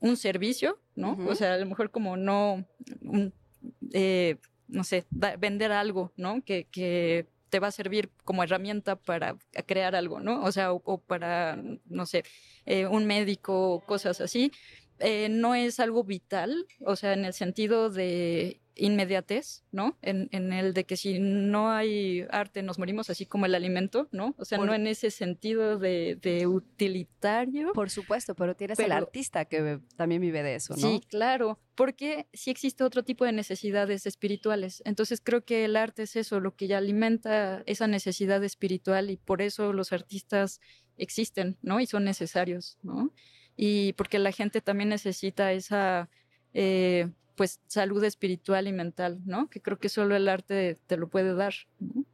un 0.00 0.16
servicio, 0.16 0.78
¿no? 0.94 1.16
O 1.28 1.34
sea, 1.34 1.54
a 1.54 1.58
lo 1.58 1.66
mejor 1.66 1.90
como 1.90 2.16
no, 2.16 2.64
un, 3.02 3.32
eh, 3.92 4.36
no 4.68 4.84
sé, 4.84 5.04
da- 5.10 5.36
vender 5.36 5.72
algo, 5.72 6.12
¿no? 6.16 6.42
Que, 6.44 6.64
que 6.70 7.26
te 7.50 7.58
va 7.60 7.68
a 7.68 7.72
servir 7.72 8.10
como 8.24 8.42
herramienta 8.42 8.96
para 8.96 9.36
crear 9.66 9.94
algo, 9.94 10.20
¿no? 10.20 10.42
O 10.44 10.52
sea, 10.52 10.72
o, 10.72 10.82
o 10.84 10.98
para, 10.98 11.58
no 11.86 12.06
sé, 12.06 12.22
eh, 12.66 12.86
un 12.86 13.06
médico 13.06 13.72
o 13.72 13.80
cosas 13.80 14.20
así, 14.20 14.52
eh, 15.00 15.28
no 15.28 15.54
es 15.54 15.80
algo 15.80 16.04
vital, 16.04 16.66
o 16.84 16.96
sea, 16.96 17.12
en 17.12 17.24
el 17.24 17.32
sentido 17.32 17.90
de 17.90 18.60
inmediatez, 18.78 19.64
¿no? 19.72 19.98
En, 20.02 20.28
en, 20.32 20.52
el 20.52 20.72
de 20.72 20.84
que 20.84 20.96
si 20.96 21.18
no 21.18 21.70
hay 21.70 22.24
arte 22.30 22.62
nos 22.62 22.78
morimos 22.78 23.10
así 23.10 23.26
como 23.26 23.46
el 23.46 23.54
alimento, 23.54 24.08
¿no? 24.12 24.34
O 24.38 24.44
sea, 24.44 24.58
Por- 24.58 24.68
no 24.68 24.74
en 24.74 24.86
ese 24.86 25.10
sentido 25.10 25.78
de, 25.78 26.16
de 26.22 26.46
utilitario. 26.46 27.72
Por 27.72 27.90
supuesto, 27.90 28.34
pero 28.34 28.54
tienes 28.54 28.78
el 28.78 28.92
artista 28.92 29.44
que 29.44 29.80
también 29.96 30.20
vive 30.20 30.42
de 30.42 30.54
eso, 30.54 30.74
¿no? 30.74 30.80
Sí, 30.80 31.00
claro, 31.08 31.58
porque 31.74 32.28
sí 32.32 32.50
existe 32.50 32.84
otro 32.84 33.02
tipo 33.02 33.24
de 33.24 33.32
necesidades 33.32 34.06
espirituales. 34.06 34.82
Entonces 34.84 35.20
creo 35.22 35.44
que 35.44 35.64
el 35.64 35.76
arte 35.76 36.04
es 36.04 36.16
eso, 36.16 36.40
lo 36.40 36.54
que 36.54 36.68
ya 36.68 36.78
alimenta 36.78 37.62
esa 37.66 37.88
necesidad 37.88 38.42
espiritual 38.44 39.10
y 39.10 39.16
por 39.16 39.42
eso 39.42 39.72
los 39.72 39.92
artistas 39.92 40.60
existen, 40.96 41.58
¿no? 41.62 41.80
Y 41.80 41.86
son 41.86 42.04
necesarios, 42.04 42.78
¿no? 42.82 43.12
Y 43.60 43.92
porque 43.94 44.20
la 44.20 44.30
gente 44.30 44.60
también 44.60 44.88
necesita 44.88 45.52
esa, 45.52 46.08
eh, 46.54 47.10
pues, 47.34 47.60
salud 47.66 48.04
espiritual 48.04 48.68
y 48.68 48.72
mental, 48.72 49.20
¿no? 49.26 49.50
Que 49.50 49.60
creo 49.60 49.80
que 49.80 49.88
solo 49.88 50.14
el 50.14 50.28
arte 50.28 50.78
te 50.86 50.96
lo 50.96 51.08
puede 51.08 51.34
dar, 51.34 51.54
¿no? 51.80 52.04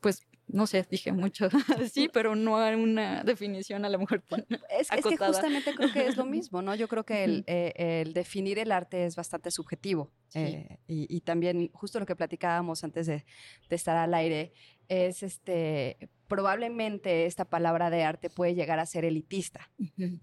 Pues, 0.00 0.26
no 0.46 0.66
sé, 0.66 0.84
dije 0.90 1.12
mucho 1.12 1.48
así, 1.92 2.08
pero 2.08 2.34
no 2.34 2.56
hay 2.56 2.74
una 2.76 3.22
definición 3.24 3.84
a 3.84 3.90
lo 3.90 3.98
mejor 3.98 4.22
tan 4.22 4.46
Es, 4.70 4.90
es 4.90 4.90
que 4.90 4.98
acotada. 5.14 5.32
justamente 5.32 5.74
creo 5.74 5.92
que 5.92 6.06
es 6.06 6.16
lo 6.16 6.24
mismo, 6.36 6.62
¿no? 6.62 6.74
Yo 6.74 6.88
creo 6.88 7.04
que 7.04 7.24
el, 7.24 7.44
eh, 7.46 7.72
el 8.02 8.14
definir 8.14 8.58
el 8.58 8.72
arte 8.72 9.04
es 9.04 9.16
bastante 9.16 9.50
subjetivo. 9.50 10.10
Sí. 10.28 10.38
eh, 10.40 10.78
y, 10.88 11.14
y 11.14 11.20
también, 11.20 11.70
justo 11.74 12.00
lo 12.00 12.06
que 12.06 12.16
platicábamos 12.16 12.84
antes 12.84 13.06
de, 13.06 13.26
de 13.68 13.76
estar 13.76 13.98
al 13.98 14.14
aire, 14.14 14.54
es 14.88 15.22
este, 15.22 16.08
probablemente 16.30 17.26
esta 17.26 17.44
palabra 17.44 17.90
de 17.90 18.04
arte 18.04 18.30
puede 18.30 18.54
llegar 18.54 18.78
a 18.78 18.86
ser 18.86 19.04
elitista. 19.04 19.68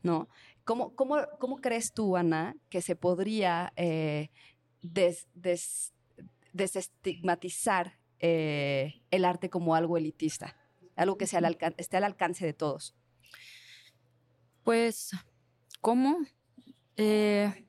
¿no? 0.02 0.30
¿Cómo, 0.64 0.96
cómo, 0.96 1.18
cómo 1.40 1.58
crees 1.58 1.94
tú, 1.94 2.16
Ana, 2.18 2.56
que 2.70 2.82
se 2.82 2.96
podría 2.96 3.72
eh, 3.76 4.30
des- 4.82 5.28
des- 5.36 5.94
desestigmatizar 6.54 8.00
eh, 8.20 9.04
el 9.12 9.26
arte 9.26 9.50
como 9.50 9.76
algo 9.76 9.98
elitista? 9.98 10.56
Algo 10.96 11.18
que 11.18 11.28
sea 11.28 11.40
al 11.40 11.58
esté 11.78 11.98
al 11.98 12.06
alcance 12.06 12.46
de 12.46 12.54
todos. 12.54 12.96
Pues, 14.64 15.12
¿cómo? 15.82 16.18
Eh, 16.96 17.68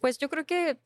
pues 0.00 0.18
yo 0.18 0.28
creo 0.28 0.44
que 0.44 0.78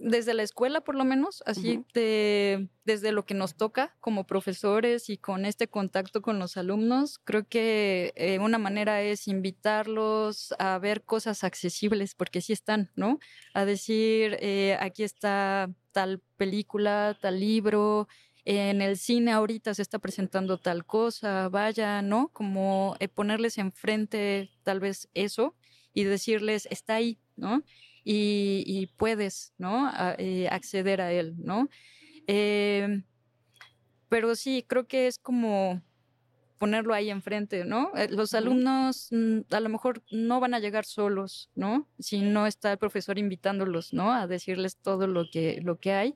desde 0.00 0.32
la 0.34 0.42
escuela, 0.44 0.80
por 0.80 0.94
lo 0.94 1.04
menos, 1.04 1.42
así 1.46 1.84
de- 1.92 2.68
desde 2.84 3.12
lo 3.12 3.26
que 3.26 3.34
nos 3.34 3.56
toca 3.56 3.96
como 4.00 4.26
profesores 4.26 5.10
y 5.10 5.18
con 5.18 5.44
este 5.44 5.68
contacto 5.68 6.22
con 6.22 6.38
los 6.38 6.56
alumnos, 6.56 7.18
creo 7.18 7.46
que 7.48 8.12
eh, 8.16 8.38
una 8.38 8.58
manera 8.58 9.02
es 9.02 9.26
invitarlos 9.28 10.54
a 10.58 10.78
ver 10.78 11.04
cosas 11.04 11.44
accesibles, 11.44 12.14
porque 12.14 12.40
sí 12.40 12.52
están, 12.52 12.90
¿no? 12.96 13.18
A 13.54 13.64
decir, 13.64 14.36
eh, 14.40 14.76
aquí 14.80 15.02
está 15.02 15.70
tal 15.92 16.20
película, 16.36 17.16
tal 17.20 17.40
libro, 17.40 18.08
en 18.44 18.80
el 18.80 18.96
cine 18.96 19.32
ahorita 19.32 19.74
se 19.74 19.82
está 19.82 19.98
presentando 19.98 20.56
tal 20.58 20.86
cosa, 20.86 21.48
vaya, 21.50 22.00
¿no? 22.02 22.28
Como 22.32 22.96
eh, 23.00 23.08
ponerles 23.08 23.58
enfrente 23.58 24.50
tal 24.62 24.80
vez 24.80 25.08
eso 25.12 25.54
y 25.92 26.04
decirles, 26.04 26.66
está 26.70 26.94
ahí, 26.94 27.18
¿no? 27.36 27.62
Y, 28.10 28.64
y 28.66 28.86
puedes, 28.86 29.52
¿no? 29.58 29.86
A- 29.86 30.14
eh, 30.18 30.48
acceder 30.50 31.00
a 31.02 31.12
él, 31.12 31.34
¿no? 31.38 31.68
Eh, 32.26 33.02
pero 34.08 34.34
sí, 34.34 34.64
creo 34.66 34.86
que 34.86 35.06
es 35.06 35.18
como 35.18 35.82
ponerlo 36.58 36.94
ahí 36.94 37.10
enfrente, 37.10 37.64
¿no? 37.64 37.92
Eh, 37.96 38.08
Los 38.10 38.34
alumnos 38.34 39.08
mm, 39.12 39.40
a 39.52 39.60
lo 39.60 39.68
mejor 39.68 40.02
no 40.10 40.40
van 40.40 40.54
a 40.54 40.60
llegar 40.60 40.84
solos, 40.84 41.50
¿no? 41.54 41.88
Si 41.98 42.20
no 42.20 42.46
está 42.46 42.72
el 42.72 42.78
profesor 42.78 43.18
invitándolos, 43.18 43.92
¿no? 43.92 44.12
A 44.12 44.26
decirles 44.26 44.76
todo 44.78 45.06
lo 45.06 45.24
que, 45.30 45.60
lo 45.62 45.78
que 45.78 45.92
hay. 45.92 46.14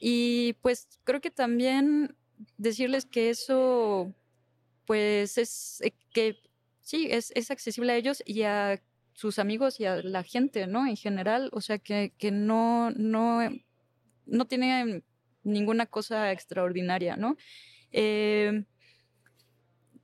Y 0.00 0.54
pues 0.62 0.88
creo 1.04 1.20
que 1.20 1.30
también 1.30 2.16
decirles 2.58 3.06
que 3.06 3.30
eso, 3.30 4.14
pues 4.86 5.38
es 5.38 5.80
eh, 5.82 5.94
que 6.12 6.36
sí, 6.80 7.08
es, 7.10 7.32
es 7.34 7.50
accesible 7.50 7.92
a 7.92 7.96
ellos 7.96 8.22
y 8.26 8.42
a 8.42 8.82
sus 9.20 9.38
amigos 9.38 9.78
y 9.80 9.84
a 9.84 9.96
la 10.02 10.22
gente, 10.22 10.66
¿no? 10.66 10.86
En 10.86 10.96
general, 10.96 11.50
o 11.52 11.60
sea, 11.60 11.78
que, 11.78 12.14
que 12.16 12.30
no, 12.30 12.90
no, 12.92 13.40
no 14.24 14.46
tiene 14.46 15.02
ninguna 15.42 15.84
cosa 15.84 16.32
extraordinaria, 16.32 17.16
¿no? 17.16 17.36
Eh, 17.92 18.64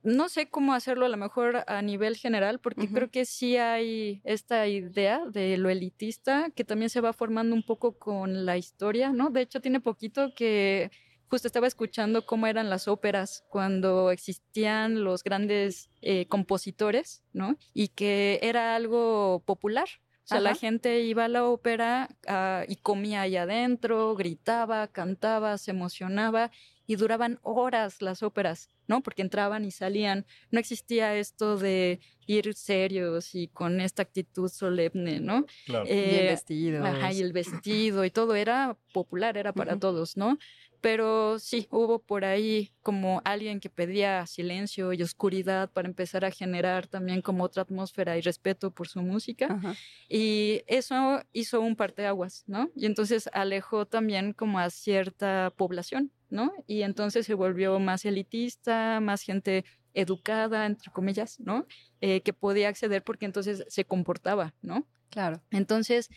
no 0.03 0.29
sé 0.29 0.49
cómo 0.49 0.75
hacerlo 0.75 1.07
a 1.07 1.09
lo 1.09 1.17
mejor 1.17 1.63
a 1.65 1.81
nivel 1.81 2.15
general, 2.15 2.59
porque 2.59 2.87
creo 2.93 3.09
que 3.09 3.25
sí 3.25 3.57
hay 3.57 4.21
esta 4.23 4.67
idea 4.67 5.25
de 5.25 5.57
lo 5.57 5.71
elitista 5.71 6.51
que 6.55 6.63
también 6.63 6.91
se 6.91 7.01
va 7.01 7.11
formando 7.11 7.55
un 7.55 7.63
poco 7.63 7.97
con 7.97 8.45
la 8.45 8.55
historia, 8.55 9.11
¿no? 9.11 9.31
De 9.31 9.41
hecho, 9.41 9.61
tiene 9.61 9.79
poquito 9.79 10.31
que 10.35 10.91
justo 11.29 11.47
estaba 11.47 11.67
escuchando 11.67 12.25
cómo 12.25 12.47
eran 12.47 12.69
las 12.69 12.87
óperas 12.87 13.43
cuando 13.49 14.11
existían 14.11 15.03
los 15.03 15.23
grandes 15.23 15.89
eh, 16.01 16.27
compositores, 16.27 17.23
¿no? 17.33 17.57
Y 17.73 17.89
que 17.89 18.39
era 18.41 18.75
algo 18.75 19.43
popular. 19.45 19.87
O 20.23 20.27
sea, 20.27 20.41
la 20.41 20.55
gente 20.55 20.99
iba 21.01 21.23
a 21.23 21.29
la 21.29 21.45
ópera 21.45 22.09
ah, 22.27 22.65
y 22.67 22.75
comía 22.75 23.21
ahí 23.21 23.37
adentro, 23.37 24.13
gritaba, 24.15 24.87
cantaba, 24.87 25.57
se 25.57 25.71
emocionaba 25.71 26.51
y 26.87 26.95
duraban 26.95 27.37
horas 27.43 28.01
las 28.01 28.23
óperas, 28.23 28.69
¿no? 28.87 29.03
Porque 29.03 29.21
entraban 29.21 29.65
y 29.65 29.71
salían. 29.71 30.25
No 30.49 30.59
existía 30.59 31.15
esto 31.15 31.57
de 31.57 31.99
ir 32.25 32.53
serios 32.55 33.35
y 33.35 33.49
con 33.49 33.81
esta 33.81 34.01
actitud 34.01 34.49
solemne, 34.49 35.19
¿no? 35.19 35.45
Claro. 35.65 35.83
Bien 35.85 35.97
Eh, 35.99 36.27
vestidos. 36.29 36.85
Ajá, 36.85 37.11
y 37.11 37.21
el 37.21 37.33
vestido 37.61 38.05
y 38.05 38.09
todo 38.09 38.35
era 38.35 38.77
popular, 38.93 39.37
era 39.37 39.53
para 39.53 39.77
todos, 39.77 40.17
¿no? 40.17 40.37
Pero 40.79 41.39
sí, 41.39 41.67
hubo 41.71 41.99
por 41.99 42.23
ahí 42.23 42.71
como 42.83 43.21
alguien 43.25 43.59
que 43.59 43.69
pedía 43.69 44.25
silencio 44.27 44.93
y 44.93 45.01
oscuridad 45.01 45.71
para 45.71 45.87
empezar 45.87 46.23
a 46.23 46.31
generar 46.31 46.87
también 46.87 47.21
como 47.21 47.43
otra 47.43 47.63
atmósfera 47.63 48.15
y 48.17 48.21
respeto 48.21 48.71
por 48.71 48.87
su 48.87 49.01
música. 49.01 49.47
Ajá. 49.49 49.75
Y 50.07 50.61
eso 50.67 51.21
hizo 51.33 51.61
un 51.61 51.75
parteaguas, 51.75 52.43
¿no? 52.47 52.69
Y 52.75 52.85
entonces 52.85 53.27
alejó 53.33 53.87
también 53.87 54.33
como 54.33 54.59
a 54.59 54.69
cierta 54.69 55.51
población, 55.57 56.11
¿no? 56.29 56.51
Y 56.67 56.81
entonces 56.83 57.25
se 57.25 57.33
volvió 57.33 57.79
más 57.79 58.05
elitista, 58.05 58.99
más 59.01 59.21
gente 59.21 59.65
educada, 59.93 60.65
entre 60.65 60.91
comillas, 60.91 61.39
¿no? 61.39 61.65
Eh, 62.01 62.21
que 62.21 62.33
podía 62.33 62.69
acceder 62.69 63.03
porque 63.03 63.25
entonces 63.25 63.63
se 63.67 63.85
comportaba, 63.85 64.53
¿no? 64.61 64.87
Claro. 65.09 65.41
Entonces, 65.51 66.09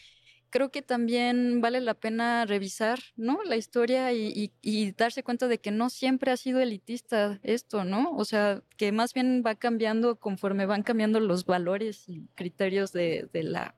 creo 0.51 0.71
que 0.71 0.83
también 0.83 1.61
vale 1.61 1.81
la 1.81 1.95
pena 1.95 2.45
revisar, 2.45 2.99
¿no? 3.17 3.43
La 3.45 3.57
historia 3.57 4.13
y, 4.13 4.27
y- 4.35 4.53
y 4.61 4.93
darse 4.93 5.23
cuenta 5.23 5.49
de 5.49 5.59
que 5.61 5.71
no 5.71 5.91
siempre 5.91 6.31
ha 6.33 6.37
sido 6.37 6.61
elitista 6.61 7.39
esto, 7.43 7.85
¿no? 7.85 8.13
O 8.17 8.25
sea, 8.25 8.63
que 8.77 8.93
más 8.93 9.15
bien 9.15 9.43
va 9.47 9.55
cambiando 9.55 10.17
conforme 10.19 10.67
van 10.67 10.83
cambiando 10.83 11.21
los 11.21 11.45
valores 11.47 12.09
y 12.09 12.27
criterios 12.35 12.93
de, 12.93 13.29
de 13.33 13.43
la, 13.45 13.77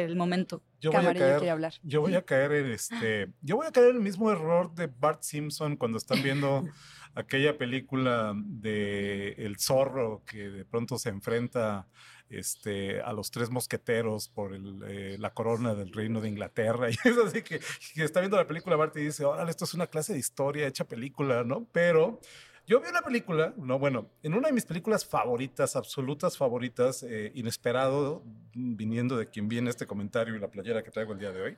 del 0.00 0.16
momento. 0.16 0.62
Yo 0.80 0.90
voy 0.90 0.98
a 0.98 1.00
Camarillo 1.00 1.24
caer, 1.24 1.38
quiere 1.38 1.50
hablar. 1.50 1.74
yo 1.82 2.00
voy 2.00 2.14
a 2.14 2.22
caer 2.22 2.52
en 2.52 2.72
este, 2.72 3.30
yo 3.40 3.56
voy 3.56 3.66
a 3.66 3.72
caer 3.72 3.90
en 3.90 3.96
el 3.96 4.02
mismo 4.02 4.30
error 4.30 4.74
de 4.74 4.86
Bart 4.86 5.22
Simpson 5.22 5.76
cuando 5.76 5.98
están 5.98 6.22
viendo 6.22 6.64
aquella 7.14 7.56
película 7.56 8.34
de 8.36 9.34
El 9.38 9.58
zorro 9.58 10.22
que 10.26 10.48
de 10.50 10.64
pronto 10.64 10.98
se 10.98 11.10
enfrenta 11.10 11.86
este, 12.28 13.00
a 13.00 13.12
los 13.12 13.30
tres 13.30 13.50
mosqueteros 13.50 14.28
por 14.28 14.54
el, 14.54 14.82
eh, 14.86 15.16
la 15.18 15.32
corona 15.32 15.74
del 15.74 15.92
reino 15.92 16.20
de 16.20 16.28
Inglaterra. 16.28 16.88
Y 16.90 17.08
es 17.08 17.18
así 17.18 17.42
que, 17.42 17.60
que 17.94 18.04
está 18.04 18.20
viendo 18.20 18.36
la 18.36 18.46
película 18.46 18.76
Bart 18.76 18.96
y 18.96 19.04
dice, 19.04 19.24
órale, 19.24 19.50
esto 19.50 19.64
es 19.64 19.74
una 19.74 19.86
clase 19.86 20.12
de 20.12 20.18
historia 20.18 20.66
hecha 20.66 20.86
película, 20.86 21.44
¿no? 21.44 21.66
Pero 21.72 22.20
yo 22.66 22.80
vi 22.80 22.88
una 22.88 23.02
película, 23.02 23.52
no, 23.56 23.78
bueno, 23.78 24.10
en 24.22 24.34
una 24.34 24.48
de 24.48 24.54
mis 24.54 24.64
películas 24.64 25.04
favoritas, 25.04 25.76
absolutas 25.76 26.36
favoritas, 26.38 27.02
eh, 27.02 27.30
inesperado, 27.34 28.22
viniendo 28.54 29.16
de 29.16 29.28
quien 29.28 29.48
viene 29.48 29.68
este 29.70 29.86
comentario 29.86 30.34
y 30.36 30.38
la 30.38 30.48
playera 30.48 30.82
que 30.82 30.90
traigo 30.90 31.12
el 31.12 31.18
día 31.18 31.32
de 31.32 31.42
hoy. 31.42 31.56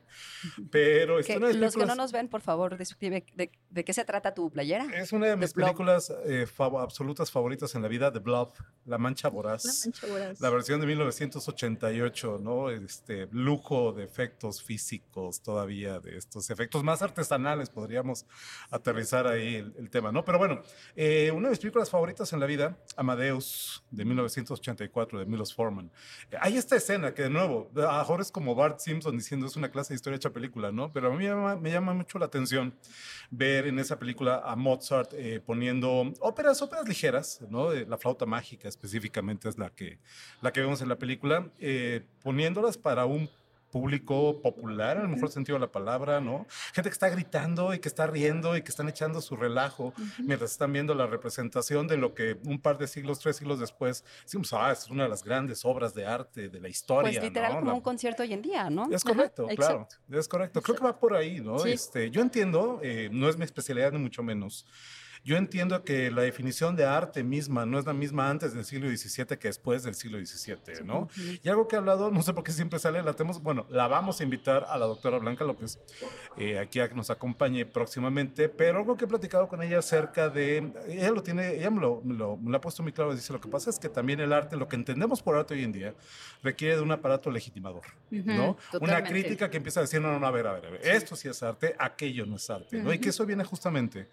Pero 0.71 1.19
Que 1.23 1.37
una 1.37 1.49
de 1.49 1.55
los 1.55 1.77
que 1.77 1.85
no 1.87 1.95
nos 1.95 2.11
ven, 2.11 2.29
por 2.29 2.41
favor, 2.41 2.77
describe 2.77 3.25
de, 3.35 3.51
de 3.71 3.85
qué 3.85 3.93
se 3.93 4.05
trata 4.05 4.35
tu 4.35 4.51
playera. 4.51 4.87
es 4.95 5.13
una 5.13 5.27
de 5.27 5.33
The 5.33 5.37
mis 5.39 5.53
películas 5.53 6.13
eh, 6.25 6.47
fav- 6.47 6.83
absolutas 6.83 7.31
favoritas 7.31 7.75
en 7.75 7.83
la 7.83 7.89
vida, 7.89 8.13
The 8.13 8.19
Blob, 8.21 8.53
La 8.87 8.99
Mancha 8.99 9.29
Voraz. 9.29 9.89
La 10.41 10.51
versión 10.51 10.81
de 10.81 10.87
1988, 10.87 12.39
¿no? 12.43 12.71
Este 12.71 13.29
lujo 13.31 13.93
de 13.93 14.05
efectos 14.05 14.63
físicos 14.63 15.41
todavía, 15.43 16.01
de 16.01 16.17
estos 16.17 16.51
efectos 16.51 16.83
más 16.83 17.03
artesanales, 17.03 17.71
podríamos 17.71 18.25
aterrizar 18.71 19.27
ahí 19.27 19.57
el, 19.57 19.75
el 19.79 19.91
tema, 19.91 20.13
¿no? 20.13 20.25
Pero 20.25 20.39
bueno, 20.39 20.63
Eh, 20.99 21.31
una 21.31 21.49
de 21.49 21.50
mis 21.50 21.59
películas 21.59 21.91
favoritas 21.91 22.33
en 22.33 22.41
la 22.41 22.47
vida, 22.47 22.79
Amadeus, 22.97 23.85
de 23.91 24.07
1984, 24.07 25.19
de 25.19 25.26
Milos 25.26 25.53
Forman. 25.53 25.93
Eh, 26.31 26.37
hay 26.41 26.57
esta 26.57 26.75
escena 26.75 27.12
que, 27.12 27.25
de 27.25 27.31
nuevo, 27.31 27.71
ahora 27.87 28.23
es 28.23 28.33
como 28.33 28.55
Bart 28.55 28.81
Simpson 28.81 29.15
diciendo 29.15 29.47
es 29.47 29.57
una 29.57 29.71
clase 29.71 29.93
de 29.93 29.97
historia 29.97 30.17
hecha 30.17 30.31
película, 30.31 30.73
¿no? 30.73 30.91
Pero 30.91 31.09
a 31.09 31.11
mí 31.11 31.19
me 31.19 31.25
llama, 31.25 31.57
me 31.57 31.71
llama 31.71 31.93
mucho 31.93 32.19
la 32.19 32.25
atención 32.25 32.75
ver 33.31 33.67
en 33.67 33.79
esa 33.79 33.99
película 33.99 34.41
a 34.43 34.57
Mozart 34.57 35.12
eh, 35.12 35.43
poniendo 35.45 36.15
óperas, 36.21 36.62
óperas 36.62 36.88
ligeras, 36.88 37.43
¿no? 37.50 37.75
La 37.75 37.99
flauta 37.99 38.25
mágica 38.25 38.67
específicamente 38.67 39.50
es 39.50 39.59
la 39.59 39.69
que, 39.69 39.99
la 40.41 40.50
que 40.50 40.61
vemos 40.62 40.81
en 40.81 40.88
la 40.88 40.97
película, 40.97 41.50
poniéndolas 42.23 42.79
para 42.79 43.05
un 43.05 43.29
público 43.76 44.40
popular, 44.40 44.97
en 44.97 45.02
el 45.02 45.09
mejor 45.09 45.30
sentido 45.30 45.56
de 45.56 45.61
la 45.61 45.71
palabra, 45.71 46.18
¿no? 46.18 46.47
Gente 46.73 46.88
que 46.88 46.95
está 46.95 47.11
gritando 47.11 47.75
y 47.75 47.78
que 47.78 47.88
está 47.88 48.06
riendo 48.06 48.56
y 48.56 48.62
que 48.62 48.71
están 48.71 48.88
echando 48.88 49.21
su 49.21 49.37
relajo 49.37 49.92
mientras 50.18 50.52
están 50.52 50.73
viendo 50.73 50.95
la 50.95 51.06
representación 51.06 51.87
de 51.87 51.99
lo 51.99 52.14
que 52.14 52.38
un 52.47 52.59
par 52.59 52.78
de 52.78 52.87
siglos, 52.87 53.18
tres 53.18 53.37
siglos 53.37 53.61
después, 53.61 54.02
decimos, 54.23 54.50
ah, 54.54 54.73
es 54.73 54.88
una 54.88 55.02
de 55.02 55.11
las 55.11 55.23
grandes 55.23 55.62
obras 55.66 55.92
de 55.92 56.06
arte 56.06 56.49
de 56.49 56.59
la 56.59 56.71
historia. 56.71 57.11
Pues 57.11 57.23
literal 57.23 57.61
como 57.61 57.75
un 57.75 57.83
concierto 57.83 58.23
hoy 58.23 58.33
en 58.33 58.40
día, 58.40 58.71
¿no? 58.71 58.88
Es 58.90 59.04
correcto, 59.04 59.47
claro, 59.54 59.87
es 60.11 60.26
correcto. 60.26 60.62
Creo 60.62 60.76
que 60.76 60.85
va 60.85 60.99
por 60.99 61.14
ahí, 61.14 61.40
¿no? 61.40 61.62
Este, 61.66 62.11
yo 62.11 62.23
entiendo, 62.23 62.80
eh, 62.83 63.11
no 63.12 63.28
es 63.28 63.37
mi 63.37 63.45
especialidad 63.45 63.92
ni 63.92 63.99
mucho 63.99 64.23
menos. 64.23 64.64
Yo 65.26 65.37
entiendo 65.37 65.83
que 65.83 66.12
la 66.12 66.23
definición 66.23 66.76
de 66.76 66.85
arte 66.85 67.25
misma 67.25 67.66
no 67.66 67.80
es 67.80 67.85
la 67.85 67.92
misma 67.92 68.30
antes 68.30 68.54
del 68.54 68.64
siglo 68.64 68.88
XVII 68.88 69.37
que 69.37 69.49
después 69.49 69.83
del 69.83 69.97
siglo 69.97 70.25
XVII, 70.25 70.85
¿no? 70.85 71.09
Y 71.42 71.49
algo 71.49 71.66
que 71.66 71.75
he 71.75 71.78
hablado, 71.80 72.12
no 72.12 72.23
sé 72.23 72.33
por 72.33 72.45
qué 72.45 72.52
siempre 72.52 72.78
sale, 72.78 73.02
la 73.02 73.12
tenemos, 73.12 73.42
bueno, 73.42 73.66
la 73.68 73.88
vamos 73.88 74.21
a 74.21 74.23
invitar 74.23 74.64
a 74.68 74.78
la 74.78 74.87
doctora 74.87 75.18
Blanca 75.18 75.42
López 75.42 75.80
eh, 76.37 76.61
aquí 76.61 76.78
a 76.78 76.88
que 76.88 76.95
nos 76.95 77.11
acompañe 77.11 77.66
próximamente, 77.66 78.49
pero 78.49 78.78
algo 78.78 78.97
que 78.97 79.06
he 79.06 79.09
platicado 79.09 79.49
con 79.49 79.64
ella 79.64 79.80
acerca 79.80 80.28
de, 80.28 80.73
ella 80.87 81.11
lo 81.11 81.25
tiene, 81.25 81.56
ella 81.56 81.73
me 81.73 81.80
lo, 81.80 82.00
me 82.37 82.56
ha 82.56 82.61
puesto 82.61 82.85
muy 82.85 82.92
claro, 82.92 83.12
dice, 83.12 83.33
lo 83.33 83.40
que 83.40 83.49
pasa 83.49 83.68
es 83.68 83.80
que 83.80 83.88
también 83.88 84.21
el 84.21 84.33
arte, 84.33 84.56
lo 84.56 84.68
que 84.68 84.76
entendemos 84.76 85.23
por 85.23 85.35
arte 85.35 85.54
hoy 85.54 85.64
en 85.64 85.73
día, 85.73 85.95
requiere 86.45 86.76
de 86.76 86.83
un 86.83 86.92
aparato 86.92 87.33
legitimador, 87.33 87.83
¿no? 88.12 88.56
Una 88.80 89.02
crítica 89.02 89.50
que 89.50 89.56
empieza 89.56 89.80
a 89.80 89.83
decir, 89.83 90.00
no, 90.00 90.16
no, 90.21 90.25
a 90.25 90.30
ver, 90.30 90.47
a 90.47 90.52
ver, 90.52 90.66
a 90.66 90.71
ver, 90.71 90.87
esto 90.87 91.16
sí 91.16 91.26
es 91.26 91.42
arte, 91.42 91.75
aquello 91.80 92.26
no 92.26 92.37
es 92.37 92.49
arte, 92.49 92.80
¿no? 92.80 92.92
Y 92.92 93.00
que 93.00 93.09
eso 93.09 93.26
viene 93.26 93.42
justamente, 93.42 94.09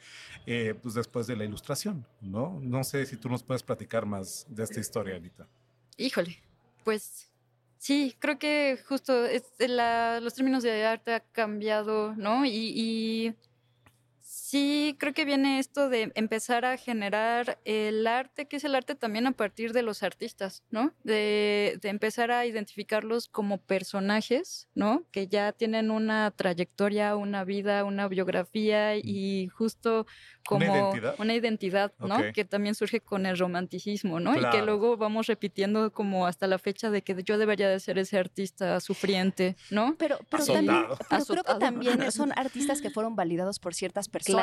eh, 0.48 0.74
pues, 0.82 1.03
después 1.04 1.28
de 1.28 1.36
la 1.36 1.46
ilustración, 1.46 2.06
¿no? 2.22 2.60
No 2.62 2.84
sé 2.84 3.06
si 3.06 3.18
tú 3.18 3.30
nos 3.30 3.44
puedes 3.44 3.64
platicar 3.64 4.06
más 4.06 4.46
de 4.50 4.64
esta 4.64 4.80
historia, 4.80 5.16
Anita. 5.16 5.48
Híjole, 5.98 6.42
pues 6.84 7.30
sí, 7.78 8.16
creo 8.20 8.40
que 8.40 8.80
justo 8.88 9.14
los 9.60 10.34
términos 10.34 10.64
de 10.64 10.86
arte 10.86 11.14
ha 11.14 11.20
cambiado, 11.20 12.16
¿no? 12.16 12.46
y 12.46 13.36
Sí, 14.54 14.96
creo 15.00 15.16
que 15.16 15.26
viene 15.26 15.58
esto 15.58 15.90
de 15.90 16.12
empezar 16.14 16.64
a 16.64 16.78
generar 16.78 17.58
el 17.66 18.06
arte, 18.06 18.46
que 18.46 18.58
es 18.58 18.64
el 18.64 18.76
arte 18.76 18.94
también 18.94 19.26
a 19.26 19.32
partir 19.32 19.74
de 19.74 19.82
los 19.82 20.04
artistas, 20.04 20.62
¿no? 20.70 20.94
De, 21.04 21.80
empezar 21.82 22.30
a 22.30 22.46
identificarlos 22.46 23.28
como 23.28 23.58
personajes, 23.58 24.68
¿no? 24.76 25.06
Que 25.12 25.28
ya 25.28 25.54
tienen 25.54 25.90
una 25.90 26.30
trayectoria, 26.30 27.16
una 27.16 27.44
vida, 27.44 27.84
una 27.84 28.08
biografía 28.08 28.96
y 28.96 29.48
justo 29.48 30.06
como 30.46 30.94
una 31.18 31.34
identidad, 31.34 31.92
¿no? 31.98 32.18
Que 32.32 32.46
también 32.46 32.76
surge 32.76 33.00
con 33.00 33.26
el 33.26 33.40
romanticismo, 33.40 34.20
¿no? 34.20 34.38
Y 34.38 34.48
que 34.52 34.62
luego 34.62 34.98
vamos 34.98 35.26
repitiendo 35.26 35.92
como 35.92 36.28
hasta 36.28 36.46
la 36.46 36.60
fecha 36.60 36.92
de 36.92 37.02
que 37.02 37.24
yo 37.24 37.40
debería 37.40 37.70
de 37.70 37.80
ser 37.80 37.98
ese 37.98 38.20
artista 38.20 38.80
sufriente, 38.82 39.56
¿no? 39.72 39.96
Pero, 39.98 40.20
pero, 40.30 40.46
también, 40.46 40.86
creo 41.10 41.44
que 41.44 41.56
también 41.56 42.12
son 42.12 42.32
artistas 42.38 42.84
que 42.84 42.92
fueron 42.92 43.16
validados 43.16 43.58
por 43.58 43.74
ciertas 43.74 44.10
personas 44.10 44.43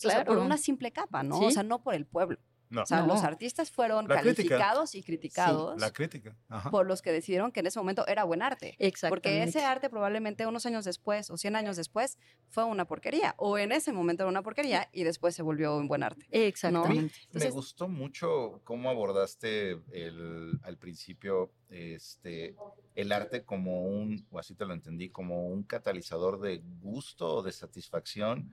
claro. 0.00 0.24
por 0.26 0.38
una 0.38 0.58
simple 0.58 0.92
capa, 0.92 1.22
¿no? 1.22 1.38
O 1.38 1.50
sea, 1.50 1.62
no 1.62 1.82
por 1.82 1.94
el 1.94 2.06
pueblo. 2.06 2.38
No. 2.68 2.82
O 2.82 2.86
sea, 2.86 3.06
los 3.06 3.22
artistas 3.22 3.70
fueron 3.70 4.06
calificados 4.06 4.94
y 4.94 5.02
criticados. 5.02 5.80
la 5.80 5.92
crítica. 5.92 6.36
Por 6.70 6.86
los 6.86 7.02
que 7.02 7.12
decidieron 7.12 7.52
que 7.52 7.60
en 7.60 7.66
ese 7.66 7.78
momento 7.78 8.06
era 8.06 8.24
buen 8.24 8.42
arte. 8.42 8.74
Exacto. 8.78 9.12
Porque 9.12 9.42
ese 9.42 9.64
arte 9.64 9.88
probablemente 9.88 10.46
unos 10.46 10.66
años 10.66 10.84
después 10.84 11.30
o 11.30 11.36
100 11.36 11.56
años 11.56 11.76
después 11.76 12.18
fue 12.48 12.64
una 12.64 12.86
porquería. 12.86 13.34
O 13.38 13.58
en 13.58 13.72
ese 13.72 13.92
momento 13.92 14.24
era 14.24 14.30
una 14.30 14.42
porquería 14.42 14.88
y 14.92 15.04
después 15.04 15.34
se 15.34 15.42
volvió 15.42 15.76
un 15.76 15.88
buen 15.88 16.02
arte. 16.02 16.26
Exactamente. 16.30 17.14
me 17.32 17.50
gustó 17.50 17.88
mucho 17.88 18.60
cómo 18.64 18.90
abordaste 18.90 19.82
el, 19.92 20.58
al 20.62 20.76
principio 20.76 21.52
este, 21.68 22.56
el 22.94 23.12
arte 23.12 23.44
como 23.44 23.84
un, 23.84 24.26
o 24.30 24.38
así 24.38 24.54
te 24.54 24.64
lo 24.64 24.74
entendí, 24.74 25.10
como 25.10 25.46
un 25.48 25.62
catalizador 25.62 26.40
de 26.40 26.62
gusto 26.80 27.36
o 27.36 27.42
de 27.42 27.52
satisfacción 27.52 28.50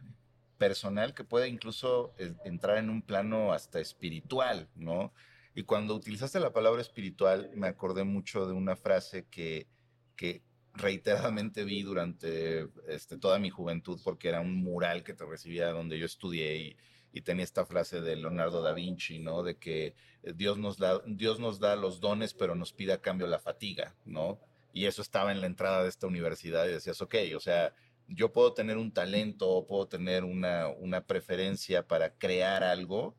personal 0.63 1.13
que 1.13 1.25
puede 1.25 1.49
incluso 1.49 2.13
eh, 2.17 2.33
entrar 2.45 2.77
en 2.77 2.89
un 2.89 3.01
plano 3.01 3.51
hasta 3.51 3.81
espiritual, 3.81 4.69
¿no? 4.75 5.13
Y 5.53 5.63
cuando 5.63 5.93
utilizaste 5.93 6.39
la 6.39 6.53
palabra 6.53 6.81
espiritual, 6.81 7.51
me 7.53 7.67
acordé 7.67 8.05
mucho 8.05 8.47
de 8.47 8.53
una 8.53 8.77
frase 8.77 9.27
que, 9.29 9.67
que 10.15 10.41
reiteradamente 10.73 11.65
vi 11.65 11.83
durante 11.83 12.69
este, 12.87 13.17
toda 13.17 13.39
mi 13.39 13.49
juventud, 13.49 13.99
porque 14.05 14.29
era 14.29 14.39
un 14.39 14.55
mural 14.63 15.03
que 15.03 15.13
te 15.13 15.25
recibía 15.25 15.69
donde 15.71 15.99
yo 15.99 16.05
estudié 16.05 16.55
y, 16.55 16.77
y 17.11 17.21
tenía 17.21 17.43
esta 17.43 17.65
frase 17.65 17.99
de 17.99 18.15
Leonardo 18.15 18.61
da 18.61 18.71
Vinci, 18.71 19.19
¿no? 19.19 19.43
De 19.43 19.57
que 19.57 19.95
eh, 20.23 20.33
Dios 20.33 20.57
nos, 20.57 20.77
da, 20.77 21.01
Dios 21.05 21.41
nos 21.41 21.59
da 21.59 21.75
los 21.75 21.99
dones, 21.99 22.33
pero 22.33 22.55
nos 22.55 22.71
pide 22.71 22.93
a 22.93 23.01
cambio 23.01 23.27
la 23.27 23.39
fatiga, 23.39 23.97
¿no? 24.05 24.39
Y 24.71 24.85
eso 24.85 25.01
estaba 25.01 25.33
en 25.33 25.41
la 25.41 25.47
entrada 25.47 25.83
de 25.83 25.89
esta 25.89 26.07
universidad 26.07 26.65
y 26.67 26.71
decías, 26.71 27.01
ok, 27.01 27.15
o 27.35 27.41
sea, 27.41 27.75
yo 28.07 28.31
puedo 28.31 28.53
tener 28.53 28.77
un 28.77 28.91
talento, 28.91 29.65
puedo 29.67 29.87
tener 29.87 30.23
una, 30.23 30.67
una, 30.67 31.05
preferencia 31.05 31.87
para 31.87 32.13
crear 32.15 32.63
algo, 32.63 33.15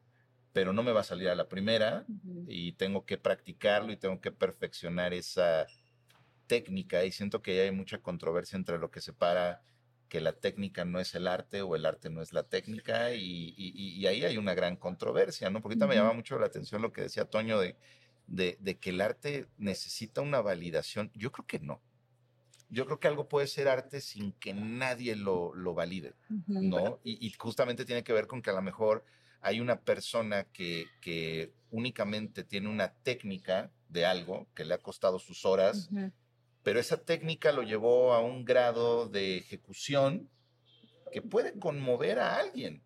pero 0.53 0.73
no 0.73 0.83
me 0.83 0.93
va 0.93 1.01
a 1.01 1.05
salir 1.05 1.29
a 1.29 1.35
la 1.35 1.49
primera 1.49 2.07
y 2.47 2.73
tengo 2.73 3.05
que 3.05 3.19
practicarlo 3.19 3.93
y 3.93 3.97
tengo 3.97 4.21
que 4.21 4.31
perfeccionar 4.31 5.13
esa 5.13 5.67
técnica 6.47 7.05
y 7.05 7.13
siento 7.13 7.43
que 7.43 7.63
hay 7.63 7.73
mucha 7.73 7.99
controversia 7.99 8.57
entre 8.57 8.79
lo 8.79 8.91
que 8.91 9.01
separa 9.01 9.63
que 10.09 10.21
la 10.21 10.33
técnica 10.33 10.85
no 10.85 11.01
es 11.01 11.15
el 11.15 11.27
arte 11.27 11.63
o 11.63 11.75
el 11.75 11.87
arte 11.87 12.11
no 12.11 12.23
es 12.23 12.33
la 12.33 12.45
técnica 12.45 13.15
y, 13.15 13.55
y, 13.57 14.07
ahí 14.07 14.25
hay 14.25 14.37
una 14.37 14.55
gran 14.55 14.77
controversia, 14.77 15.51
¿no? 15.51 15.61
Porque 15.61 15.75
ahorita 15.75 15.87
me 15.87 15.97
llama 15.97 16.13
mucho 16.13 16.39
la 16.39 16.47
atención 16.47 16.83
lo 16.83 16.93
que 16.93 17.03
decía 17.03 17.25
Toño 17.25 17.59
de, 17.59 17.77
de, 18.27 18.57
de 18.61 18.79
que 18.79 18.91
el 18.91 19.01
arte 19.01 19.49
necesita 19.57 20.21
una 20.21 20.41
validación. 20.41 21.11
Yo 21.15 21.33
creo 21.33 21.47
que 21.47 21.59
no 21.59 21.83
yo 22.75 22.85
creo 22.87 22.99
que 22.99 23.09
algo 23.09 23.29
puede 23.29 23.47
ser 23.47 23.69
arte 23.69 24.01
sin 24.01 24.33
que 24.33 24.53
nadie 24.53 25.15
lo, 25.15 25.55
lo 25.55 25.75
valide, 25.75 26.15
¿no? 26.47 27.01
Y, 27.05 27.31
justamente 27.39 27.85
tiene 27.85 28.03
que 28.03 28.13
ver 28.13 28.27
con 28.27 28.43
que 28.43 28.51
a 28.51 28.55
lo 28.55 28.63
mejor 28.63 29.05
hay 29.41 29.61
una 29.61 29.81
persona 29.81 30.45
que, 30.45 30.87
que 31.01 31.53
únicamente 31.71 32.43
tiene 32.43 32.69
una 32.69 32.93
técnica 32.93 33.71
de 33.89 34.05
algo 34.05 34.49
que 34.55 34.65
le 34.65 34.75
ha 34.75 34.79
costado 34.79 35.19
sus 35.19 35.45
horas, 35.45 35.89
pero 36.63 36.81
esa 36.81 36.97
técnica 36.97 37.53
lo 37.53 37.63
llevó 37.63 38.13
a 38.13 38.21
un 38.21 38.45
grado 38.45 39.09
de 39.09 39.37
ejecución 39.39 40.29
que 41.13 41.23
puede 41.23 41.59
conmover 41.59 42.19
a 42.19 42.37
alguien 42.39 42.83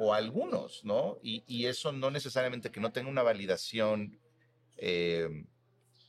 o 0.00 0.12
a 0.12 0.16
algunos, 0.16 0.84
¿no? 0.84 1.18
Y, 1.22 1.44
y, 1.46 1.66
eso 1.66 1.92
no 1.92 2.10
necesariamente 2.10 2.70
que 2.70 2.80
no 2.80 2.92
tenga 2.92 3.10
una 3.10 3.22
validación 3.22 4.18
eh, 4.78 5.28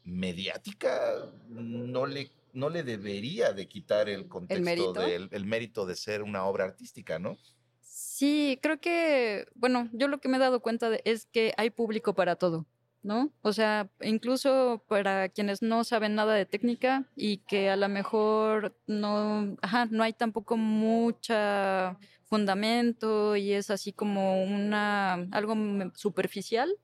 mediática, 0.06 1.30
no 1.50 2.06
le 2.06 2.32
no 2.58 2.72
le 2.72 2.82
debería 2.82 3.54
de 3.54 3.68
quitar 3.68 4.10
el 4.10 4.28
contexto 4.28 5.00
¿El 5.32 5.46
mérito 5.46 5.86
de 5.86 5.96
ser 5.96 6.24
una 6.24 6.44
obra 6.46 6.66
artística, 6.66 7.20
¿no? 7.20 7.38
Sí, 7.82 8.58
creo 8.64 8.80
que, 8.80 9.46
bueno, 9.54 9.90
yo 9.94 10.08
lo 10.08 10.20
que 10.20 10.28
me 10.28 10.38
he 10.38 10.40
dado 10.40 10.60
cuenta 10.60 10.90
es 11.06 11.28
que 11.28 11.54
hay 11.58 11.70
público 11.70 12.16
para 12.16 12.36
todo, 12.36 12.66
¿no? 13.04 13.32
O 13.44 13.54
sea, 13.54 13.92
incluso 14.02 14.84
para 14.88 15.30
quienes 15.30 15.62
no 15.62 15.84
saben 15.84 16.16
nada 16.16 16.34
de 16.34 16.48
técnica 16.48 17.08
y 17.16 17.38
que 17.38 17.70
a 17.70 17.76
lo 17.76 17.90
mejor 17.90 18.76
no, 18.88 19.56
ajá, 19.62 19.86
no 19.92 20.02
hay 20.02 20.14
tampoco 20.14 20.58
mucha 20.58 22.00
fundamento 22.26 23.36
y 23.36 23.54
es 23.54 23.70
así 23.70 23.94
como 23.94 24.44
una 24.44 25.14
algo 25.32 25.56
superficial, 25.94 26.76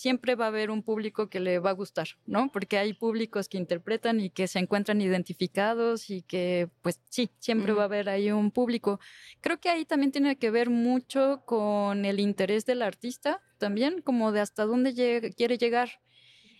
siempre 0.00 0.34
va 0.34 0.46
a 0.46 0.48
haber 0.48 0.70
un 0.70 0.82
público 0.82 1.28
que 1.28 1.40
le 1.40 1.58
va 1.58 1.68
a 1.68 1.74
gustar, 1.74 2.08
¿no? 2.24 2.50
Porque 2.50 2.78
hay 2.78 2.94
públicos 2.94 3.50
que 3.50 3.58
interpretan 3.58 4.18
y 4.18 4.30
que 4.30 4.48
se 4.48 4.58
encuentran 4.58 5.02
identificados 5.02 6.08
y 6.08 6.22
que, 6.22 6.70
pues 6.80 7.00
sí, 7.10 7.28
siempre 7.38 7.74
va 7.74 7.82
a 7.82 7.84
haber 7.84 8.08
ahí 8.08 8.30
un 8.30 8.50
público. 8.50 8.98
Creo 9.42 9.60
que 9.60 9.68
ahí 9.68 9.84
también 9.84 10.10
tiene 10.10 10.36
que 10.36 10.50
ver 10.50 10.70
mucho 10.70 11.42
con 11.44 12.06
el 12.06 12.18
interés 12.18 12.64
del 12.64 12.80
artista, 12.80 13.42
también, 13.58 14.00
como 14.00 14.32
de 14.32 14.40
hasta 14.40 14.64
dónde 14.64 14.94
quiere 15.36 15.58
llegar. 15.58 16.00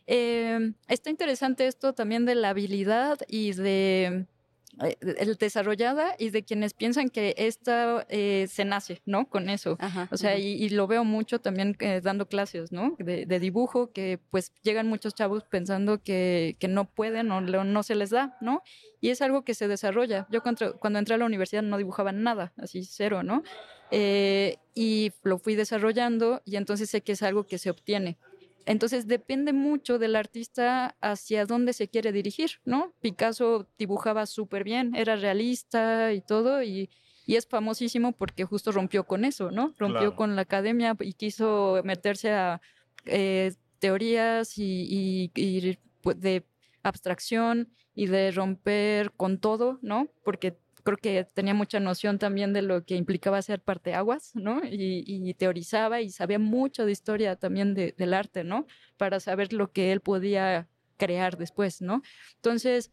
Em, 0.07 0.74
está 0.87 1.09
interesante 1.09 1.66
esto 1.66 1.94
también 1.94 2.26
de 2.26 2.35
la 2.35 2.50
habilidad 2.50 3.20
y 3.26 3.53
de 3.53 4.05
eh, 4.05 4.26
desarrollada 5.38 6.14
y 6.18 6.30
de 6.30 6.44
quienes 6.44 6.74
piensan 6.74 7.09
que 7.11 7.35
esta 7.37 8.06
eh, 8.09 8.46
se 8.48 8.64
nace, 8.64 9.02
¿no? 9.04 9.28
Con 9.28 9.50
eso. 9.50 9.78
o 10.11 10.16
sea, 10.16 10.38
y, 10.38 10.68
lo 10.70 10.87
veo 10.87 11.04
mucho 11.04 11.40
también 11.40 11.76
eh, 11.80 12.00
dando 12.02 12.26
clases, 12.26 12.72
¿no? 12.72 12.96
De, 12.98 13.40
dibujo, 13.40 13.92
que 13.92 14.18
pues 14.30 14.52
llegan 14.62 14.87
muchos 14.87 15.14
chavos 15.14 15.44
pensando 15.44 16.02
que, 16.02 16.56
que 16.59 16.68
no 16.68 16.85
pueden 16.85 17.30
o 17.33 17.40
no 17.40 17.83
se 17.83 17.94
les 17.94 18.11
da, 18.11 18.37
¿no? 18.40 18.62
Y 19.00 19.11
es 19.11 19.22
algo 19.22 19.44
que 19.44 19.54
se 19.54 19.68
desarrolla. 19.68 20.26
Yo 20.30 20.42
cuando, 20.42 20.78
cuando 20.78 20.98
entré 20.98 21.14
a 21.14 21.18
la 21.18 21.24
universidad 21.26 21.62
no 21.62 21.78
dibujaba 21.78 22.12
nada, 22.12 22.52
así 22.56 22.85
cero, 22.85 23.22
¿no? 23.22 23.42
eh, 23.90 24.59
y 24.74 25.12
lo 25.22 25.38
fui 25.38 25.54
desarrollando 25.54 26.42
y 26.44 26.56
entonces 26.56 26.90
sé 26.90 27.02
que 27.02 27.12
es 27.12 27.22
algo 27.22 27.44
que 27.44 27.59
se 27.59 27.70
obtiene. 27.70 28.18
Entonces 28.66 29.07
depende 29.07 29.53
mucho 29.53 29.99
del 29.99 30.16
artista 30.16 30.96
hacia 31.01 31.46
dónde 31.46 31.73
se 31.73 31.88
quiere 31.88 32.12
dirigir, 32.12 32.51
¿no? 32.64 32.92
Picasso 33.01 33.68
dibujaba 33.79 34.27
súper 34.27 34.64
bien, 34.64 34.94
era 34.94 35.16
realista 35.16 36.12
y 36.12 36.20
todo, 36.20 36.62
y, 36.62 36.90
y, 37.27 37.37
es 37.37 37.46
famosísimo 37.46 38.12
porque 38.12 38.44
justo 38.44 38.70
rompió 38.73 39.05
con 39.05 39.25
eso, 39.25 39.51
¿no? 39.51 39.75
Rompió 39.79 40.01
Claro. 40.01 40.16
con 40.16 40.37
la 40.37 40.42
academia 40.42 40.96
y 41.01 41.12
quiso 41.14 41.81
meterse 41.85 42.33
a 42.33 42.61
eh, 43.07 43.53
teorías 43.79 44.59
y, 44.59 44.87
y- 44.88 45.31
y, 45.35 45.79
pues, 46.03 46.20
de 46.20 46.44
abstracción 46.83 47.68
y 47.94 48.07
de 48.07 48.31
romper 48.31 49.12
con 49.12 49.38
todo, 49.38 49.79
¿no? 49.83 50.09
Porque 50.25 50.59
creo 50.82 50.96
que 50.98 51.24
tenía 51.34 51.54
mucha 51.54 51.80
noción 51.80 52.18
también 52.18 52.52
de 52.52 52.62
lo 52.62 52.84
que 52.84 52.96
implicaba 52.96 53.40
ser 53.42 53.60
parteaguas, 53.62 54.32
¿no? 54.34 54.60
Y, 54.64 55.04
y 55.06 55.34
teorizaba 55.34 56.00
y 56.00 56.10
sabía 56.10 56.38
mucho 56.38 56.86
de 56.86 56.92
historia 56.92 57.36
también 57.36 57.74
de- 57.74 57.94
del 57.96 58.14
arte, 58.14 58.44
¿no? 58.44 58.66
Para 58.96 59.20
saber 59.20 59.52
lo 59.52 59.72
que 59.72 59.92
él 59.92 60.00
podía 60.00 60.68
crear 60.96 61.36
después, 61.38 61.80
¿no? 61.80 62.02
Entonces, 62.36 62.92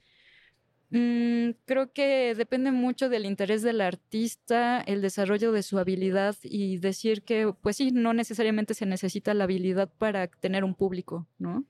mm, 0.89 1.49
creo 1.65 1.91
que 1.91 2.33
depende 2.35 2.71
mucho 2.71 3.09
del 3.09 3.25
interés 3.25 3.61
del 3.61 3.81
artista, 3.81 4.79
el 4.81 5.01
desarrollo 5.01 5.51
de 5.51 5.63
su 5.63 5.77
habilidad 5.79 6.35
y 6.43 6.77
decir 6.77 7.23
que, 7.23 7.53
pues 7.61 7.75
sí, 7.77 7.91
no 7.91 8.13
necesariamente 8.13 8.73
se 8.73 8.85
necesita 8.85 9.33
la 9.33 9.43
habilidad 9.45 9.89
para 9.97 10.27
tener 10.27 10.63
un 10.63 10.75
público, 10.75 11.27
¿no? 11.37 11.65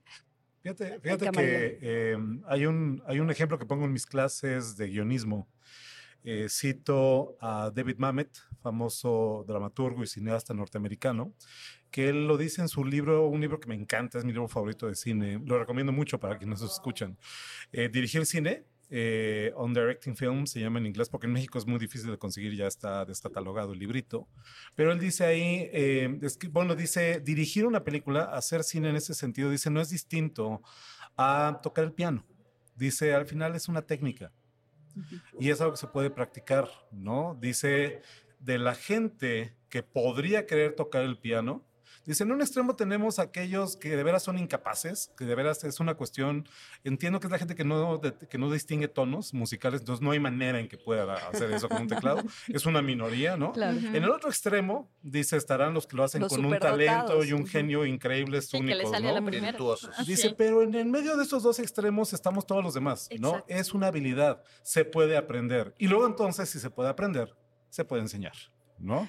Fíjate, 0.62 1.00
fíjate 1.00 1.30
que 1.30 1.78
eh, 1.80 2.16
hay, 2.46 2.66
un, 2.66 3.02
hay 3.06 3.20
un 3.20 3.30
ejemplo 3.30 3.58
que 3.58 3.64
pongo 3.66 3.84
en 3.86 3.92
mis 3.92 4.06
clases 4.06 4.76
de 4.76 4.88
guionismo. 4.88 5.48
Eh, 6.24 6.46
cito 6.48 7.36
a 7.40 7.70
David 7.74 7.96
Mamet, 7.98 8.30
famoso 8.62 9.44
dramaturgo 9.46 10.02
y 10.02 10.06
cineasta 10.06 10.52
norteamericano, 10.52 11.32
que 11.90 12.08
él 12.08 12.26
lo 12.26 12.36
dice 12.36 12.60
en 12.60 12.68
su 12.68 12.84
libro, 12.84 13.28
un 13.28 13.40
libro 13.40 13.60
que 13.60 13.68
me 13.68 13.74
encanta, 13.74 14.18
es 14.18 14.24
mi 14.24 14.32
libro 14.32 14.48
favorito 14.48 14.86
de 14.86 14.94
cine, 14.94 15.40
lo 15.44 15.58
recomiendo 15.58 15.92
mucho 15.92 16.18
para 16.18 16.36
quienes 16.36 16.60
nos 16.60 16.72
escuchan. 16.72 17.16
Eh, 17.72 17.88
dirigir 17.88 18.26
cine, 18.26 18.64
eh, 18.90 19.52
On 19.54 19.72
Directing 19.72 20.16
Film, 20.16 20.46
se 20.46 20.60
llama 20.60 20.78
en 20.78 20.86
inglés, 20.86 21.08
porque 21.08 21.26
en 21.26 21.32
México 21.32 21.58
es 21.58 21.66
muy 21.66 21.78
difícil 21.78 22.10
de 22.10 22.18
conseguir, 22.18 22.54
ya 22.54 22.66
está 22.66 23.04
descatalogado 23.04 23.72
el 23.72 23.78
librito. 23.78 24.28
Pero 24.74 24.92
él 24.92 24.98
dice 24.98 25.24
ahí, 25.24 25.68
eh, 25.72 26.18
es 26.22 26.36
que, 26.36 26.48
bueno, 26.48 26.74
dice, 26.74 27.20
dirigir 27.20 27.66
una 27.66 27.84
película, 27.84 28.24
hacer 28.24 28.64
cine 28.64 28.90
en 28.90 28.96
ese 28.96 29.14
sentido, 29.14 29.50
dice, 29.50 29.70
no 29.70 29.80
es 29.80 29.90
distinto 29.90 30.62
a 31.16 31.60
tocar 31.62 31.84
el 31.84 31.92
piano. 31.92 32.24
Dice, 32.76 33.14
al 33.14 33.26
final 33.26 33.54
es 33.54 33.68
una 33.68 33.82
técnica 33.82 34.32
y 35.38 35.50
es 35.50 35.60
algo 35.60 35.72
que 35.72 35.78
se 35.78 35.86
puede 35.86 36.10
practicar, 36.10 36.68
¿no? 36.90 37.36
Dice, 37.40 38.02
de 38.40 38.58
la 38.58 38.74
gente 38.74 39.56
que 39.68 39.82
podría 39.82 40.46
querer 40.46 40.74
tocar 40.74 41.02
el 41.02 41.18
piano, 41.18 41.64
dice, 42.08 42.24
en 42.24 42.32
un 42.32 42.40
extremo 42.40 42.74
tenemos 42.74 43.20
aquellos 43.20 43.76
que 43.76 43.96
de 43.96 44.02
veras 44.02 44.24
son 44.24 44.36
incapaces, 44.38 45.12
que 45.16 45.24
de 45.24 45.34
veras 45.36 45.62
es 45.62 45.78
una 45.78 45.94
cuestión, 45.94 46.48
entiendo 46.82 47.20
que 47.20 47.28
es 47.28 47.30
la 47.30 47.38
gente 47.38 47.54
que 47.54 47.64
no, 47.64 47.98
de- 47.98 48.14
que 48.28 48.38
no 48.38 48.50
distingue 48.50 48.88
tonos 48.88 49.32
musicales, 49.34 49.82
entonces 49.82 50.02
no 50.02 50.10
hay 50.10 50.18
manera 50.18 50.58
en 50.58 50.66
que 50.68 50.76
pueda 50.78 51.14
hacer 51.28 51.52
eso 51.52 51.68
con 51.68 51.82
un 51.82 51.88
teclado, 51.88 52.22
es 52.48 52.66
una 52.66 52.82
minoría, 52.82 53.36
¿no? 53.36 53.52
Claro. 53.52 53.78
En 53.78 53.94
el 53.96 54.10
otro 54.10 54.28
extremo, 54.28 54.90
dice, 55.02 55.36
estarán 55.36 55.72
los 55.74 55.86
que 55.86 55.96
lo 55.96 56.02
hacen 56.02 56.22
Los 56.22 56.32
con 56.32 56.44
un 56.44 56.58
talento 56.58 57.22
y 57.24 57.32
un 57.32 57.46
genio 57.46 57.84
increíbles, 57.86 58.46
Sí, 58.48 58.58
que 58.58 58.64
le 58.74 58.84
únicos, 58.84 58.90
la 59.00 59.20
¿no? 59.20 59.26
primera. 59.26 59.52
Virtuosos. 59.52 60.06
Dice, 60.06 60.34
pero 60.36 60.62
en 60.62 60.74
el 60.74 60.86
medio 60.86 61.16
de 61.16 61.22
estos 61.22 61.42
dos 61.42 61.58
extremos 61.58 62.12
estamos 62.12 62.46
todos 62.46 62.64
los 62.64 62.74
demás, 62.74 63.08
¿no? 63.18 63.28
Exacto. 63.30 63.54
Es 63.54 63.74
una 63.74 63.88
habilidad, 63.88 64.42
se 64.62 64.84
puede 64.84 65.16
aprender. 65.16 65.74
Y 65.78 65.86
luego 65.88 66.06
entonces, 66.06 66.48
si 66.48 66.58
se 66.58 66.70
puede 66.70 66.88
aprender, 66.88 67.34
se 67.68 67.84
puede 67.84 68.02
enseñar, 68.02 68.32
¿no? 68.78 69.08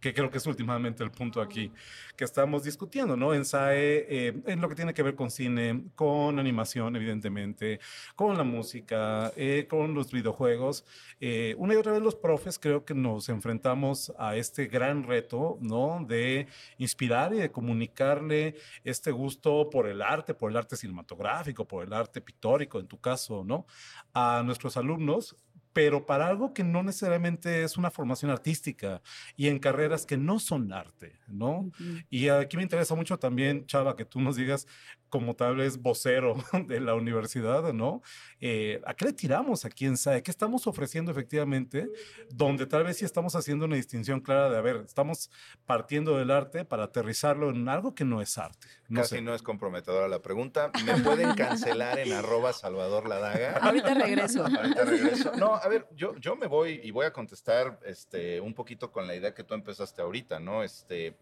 Que 0.00 0.12
creo 0.12 0.30
que 0.30 0.38
es 0.38 0.46
últimamente 0.46 1.02
el 1.02 1.10
punto 1.10 1.40
aquí 1.40 1.72
que 2.16 2.24
estamos 2.24 2.62
discutiendo, 2.62 3.16
¿no? 3.16 3.34
En 3.34 3.44
SAE, 3.44 4.06
eh, 4.08 4.42
en 4.46 4.60
lo 4.60 4.68
que 4.68 4.74
tiene 4.74 4.94
que 4.94 5.02
ver 5.02 5.14
con 5.14 5.30
cine, 5.30 5.84
con 5.94 6.38
animación, 6.38 6.94
evidentemente, 6.96 7.80
con 8.14 8.36
la 8.36 8.44
música, 8.44 9.32
eh, 9.36 9.66
con 9.68 9.94
los 9.94 10.12
videojuegos. 10.12 10.84
Eh, 11.20 11.54
una 11.58 11.74
y 11.74 11.76
otra 11.76 11.92
vez 11.92 12.02
los 12.02 12.14
profes 12.14 12.58
creo 12.58 12.84
que 12.84 12.94
nos 12.94 13.28
enfrentamos 13.28 14.12
a 14.18 14.36
este 14.36 14.66
gran 14.66 15.02
reto, 15.04 15.58
¿no? 15.60 16.04
De 16.06 16.46
inspirar 16.78 17.34
y 17.34 17.38
de 17.38 17.50
comunicarle 17.50 18.56
este 18.84 19.10
gusto 19.10 19.68
por 19.70 19.88
el 19.88 20.02
arte, 20.02 20.34
por 20.34 20.50
el 20.50 20.56
arte 20.56 20.76
cinematográfico, 20.76 21.66
por 21.66 21.84
el 21.84 21.92
arte 21.92 22.20
pictórico, 22.20 22.78
en 22.78 22.86
tu 22.86 23.00
caso, 23.00 23.44
¿no? 23.44 23.66
A 24.12 24.42
nuestros 24.44 24.76
alumnos, 24.76 25.36
pero 25.74 26.06
para 26.06 26.28
algo 26.28 26.54
que 26.54 26.64
no 26.64 26.82
necesariamente 26.82 27.64
es 27.64 27.76
una 27.76 27.90
formación 27.90 28.30
artística 28.30 29.02
y 29.36 29.48
en 29.48 29.58
carreras 29.58 30.06
que 30.06 30.16
no 30.16 30.38
son 30.38 30.72
arte, 30.72 31.18
¿no? 31.26 31.58
Ujú. 31.58 31.98
Y 32.08 32.28
aquí 32.28 32.56
me 32.56 32.62
interesa 32.62 32.94
mucho 32.94 33.18
también, 33.18 33.66
Chava, 33.66 33.96
que 33.96 34.04
tú 34.04 34.20
nos 34.20 34.36
digas, 34.36 34.66
como 35.14 35.34
tal 35.34 35.56
vez 35.56 35.80
vocero 35.80 36.34
de 36.66 36.80
la 36.80 36.94
universidad, 36.94 37.72
¿no? 37.72 38.02
Eh, 38.40 38.80
¿A 38.86 38.94
qué 38.94 39.04
le 39.04 39.12
tiramos 39.12 39.64
aquí 39.64 39.86
en 39.86 39.96
SAE? 39.96 40.22
¿Qué 40.22 40.30
estamos 40.30 40.66
ofreciendo 40.66 41.10
efectivamente? 41.10 41.88
Donde 42.30 42.66
tal 42.66 42.84
vez 42.84 42.96
sí 42.96 43.04
estamos 43.04 43.34
haciendo 43.36 43.66
una 43.66 43.76
distinción 43.76 44.20
clara 44.20 44.50
de, 44.50 44.58
a 44.58 44.60
ver, 44.60 44.82
estamos 44.84 45.30
partiendo 45.66 46.16
del 46.18 46.30
arte 46.30 46.64
para 46.64 46.84
aterrizarlo 46.84 47.50
en 47.50 47.68
algo 47.68 47.94
que 47.94 48.04
no 48.04 48.22
es 48.22 48.38
arte. 48.38 48.66
No 48.88 49.00
Casi 49.00 49.16
sé. 49.16 49.20
no 49.22 49.34
es 49.34 49.42
comprometedora 49.42 50.08
la 50.08 50.20
pregunta. 50.20 50.70
¿Me 50.84 50.98
pueden 51.00 51.34
cancelar 51.34 51.98
en 51.98 52.12
arroba 52.12 52.52
Salvador 52.52 53.08
Ladaga? 53.08 53.56
Ahorita 53.62 53.94
regreso. 53.94 54.44
Ahorita 54.46 54.84
regreso. 54.84 55.32
No, 55.36 55.54
a 55.54 55.66
ver, 55.68 55.88
yo, 55.96 56.14
yo 56.16 56.36
me 56.36 56.46
voy 56.46 56.80
y 56.82 56.90
voy 56.90 57.06
a 57.06 57.12
contestar 57.12 57.80
este, 57.84 58.40
un 58.40 58.52
poquito 58.52 58.92
con 58.92 59.06
la 59.06 59.14
idea 59.14 59.32
que 59.34 59.42
tú 59.42 59.54
empezaste 59.54 60.02
ahorita, 60.02 60.38
¿no? 60.38 60.62
Este, 60.62 61.16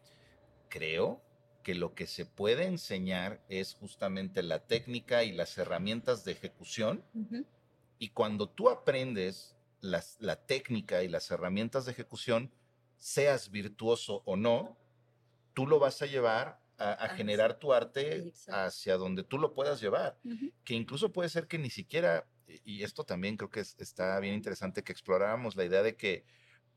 creo 0.69 1.23
que 1.63 1.75
lo 1.77 1.95
que 1.95 2.09
se 2.09 2.27
puede 2.27 2.65
enseñar 2.67 3.41
es 3.49 3.75
justamente 3.75 4.43
la 4.43 4.59
técnica 4.67 5.23
y 5.23 5.31
las 5.33 5.57
herramientas 5.59 6.25
de 6.25 6.33
ejecución. 6.33 7.05
Y 8.01 8.09
cuando 8.09 8.49
tú 8.49 8.69
aprendes 8.69 9.55
las- 9.81 10.17
la 10.21 10.35
técnica 10.35 11.05
y 11.05 11.09
las 11.09 11.31
herramientas 11.31 11.85
de 11.85 11.93
ejecución, 11.93 12.51
seas 12.99 13.51
virtuoso 13.53 14.23
o 14.25 14.35
no, 14.37 14.77
tú 15.55 15.69
lo 15.69 15.79
vas 15.79 16.03
a 16.03 16.07
llevar 16.07 16.59
a, 16.91 16.93
a 17.05 17.09
generar 17.17 17.59
tu 17.59 17.73
arte 17.73 18.17
exacto. 18.17 18.61
hacia 18.67 18.97
donde 18.97 19.23
tú 19.25 19.39
lo 19.39 19.55
puedas 19.55 19.81
llevar 19.81 20.19
que 20.65 20.75
incluso 20.75 21.13
puede 21.13 21.29
ser 21.29 21.47
que 21.49 21.59
ni 21.59 21.71
siquiera, 21.71 22.29
y 22.47 22.61
y 22.81 22.83
esto 22.85 23.05
también 23.05 23.37
creo 23.37 23.51
que 23.51 23.61
es- 23.61 23.77
está 23.79 24.19
bien 24.21 24.35
interesante 24.35 24.83
que 24.85 24.93
exploráramos 24.93 25.57
la 25.57 25.65
idea 25.65 25.83
de 25.83 25.97
que 25.97 26.25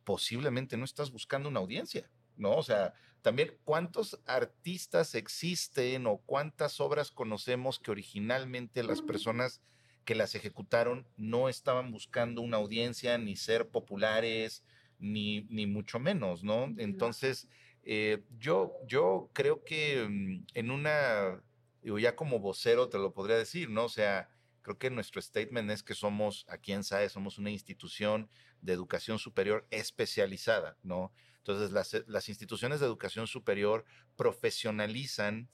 posiblemente 0.03 0.77
no 0.77 0.85
estás 0.85 1.11
buscando 1.11 1.49
una 1.49 1.59
audiencia, 1.59 2.11
¿no? 2.35 2.51
O 2.55 2.63
sea, 2.63 2.93
también 3.21 3.57
cuántos 3.63 4.21
artistas 4.25 5.15
existen 5.15 6.05
o 6.07 6.19
cuántas 6.25 6.79
obras 6.79 7.11
conocemos 7.11 7.79
que 7.79 7.91
originalmente 7.91 8.83
las 8.83 9.01
personas 9.01 9.61
que 10.03 10.13
las 10.15 10.35
ejecutaron 10.35 11.07
no 11.17 11.49
estaban 11.49 11.91
buscando 11.91 12.41
una 12.41 12.57
audiencia, 12.57 13.17
ni 13.17 13.35
ser 13.35 13.69
populares, 13.69 14.63
ni, 14.99 15.41
ni 15.49 15.65
mucho 15.65 15.99
menos, 15.99 16.43
¿no? 16.43 16.65
Entonces, 16.77 17.47
eh, 17.85 18.23
yo, 18.39 18.73
yo 18.87 19.29
creo 19.33 19.63
que 19.63 20.07
mm, 20.09 20.45
en 20.55 20.71
una, 20.71 21.41
digo, 21.81 21.99
ya 21.99 22.15
como 22.15 22.39
vocero 22.39 22.89
te 22.89 22.97
lo 22.97 23.13
podría 23.13 23.37
decir, 23.37 23.69
¿no? 23.69 23.85
O 23.85 23.89
sea, 23.89 24.29
creo 24.63 24.79
que 24.79 24.89
nuestro 24.89 25.21
statement 25.21 25.69
es 25.69 25.83
que 25.83 25.93
somos, 25.93 26.45
aquí 26.49 26.71
en 26.73 26.83
SAE, 26.83 27.09
somos 27.09 27.37
una 27.37 27.51
institución 27.51 28.27
de 28.61 28.73
educación 28.73 29.19
superior 29.19 29.67
especializada, 29.69 30.77
¿no? 30.81 31.13
Entonces, 31.37 31.71
las, 31.71 31.93
eh, 31.93 32.03
las 32.07 32.27
instituciones 32.27 32.79
de 32.79 32.87
educación 32.87 33.27
superior 33.27 33.85
profesionalizan, 34.15 35.47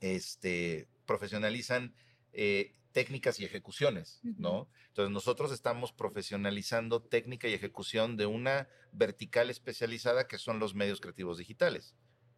este, 0.00 0.88
profesionalizan 1.04 1.94
eh, 2.32 2.72
técnicas 2.94 3.40
y 3.40 3.44
ejecuciones, 3.44 4.20
¿no? 4.22 4.68
Entonces, 4.88 5.12
nosotros 5.12 5.50
estamos 5.52 5.92
profesionalizando 5.92 7.02
técnica 7.02 7.48
y 7.48 7.52
ejecución 7.52 8.16
de 8.16 8.26
una 8.26 8.68
vertical 8.92 9.50
especializada 9.50 10.28
que 10.28 10.38
son 10.38 10.60
los 10.60 10.74
medios 10.74 11.00
creativos 11.00 11.36
digitales. 11.36 11.94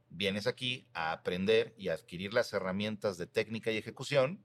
Vienes 0.09 0.47
aquí 0.47 0.89
a 0.95 1.13
aprender 1.13 1.75
y 1.77 1.89
a 1.89 1.93
adquirir 1.93 2.33
las 2.33 2.53
herramientas 2.55 3.19
de 3.19 3.27
técnica 3.27 3.71
y 3.71 3.77
ejecución 3.77 4.43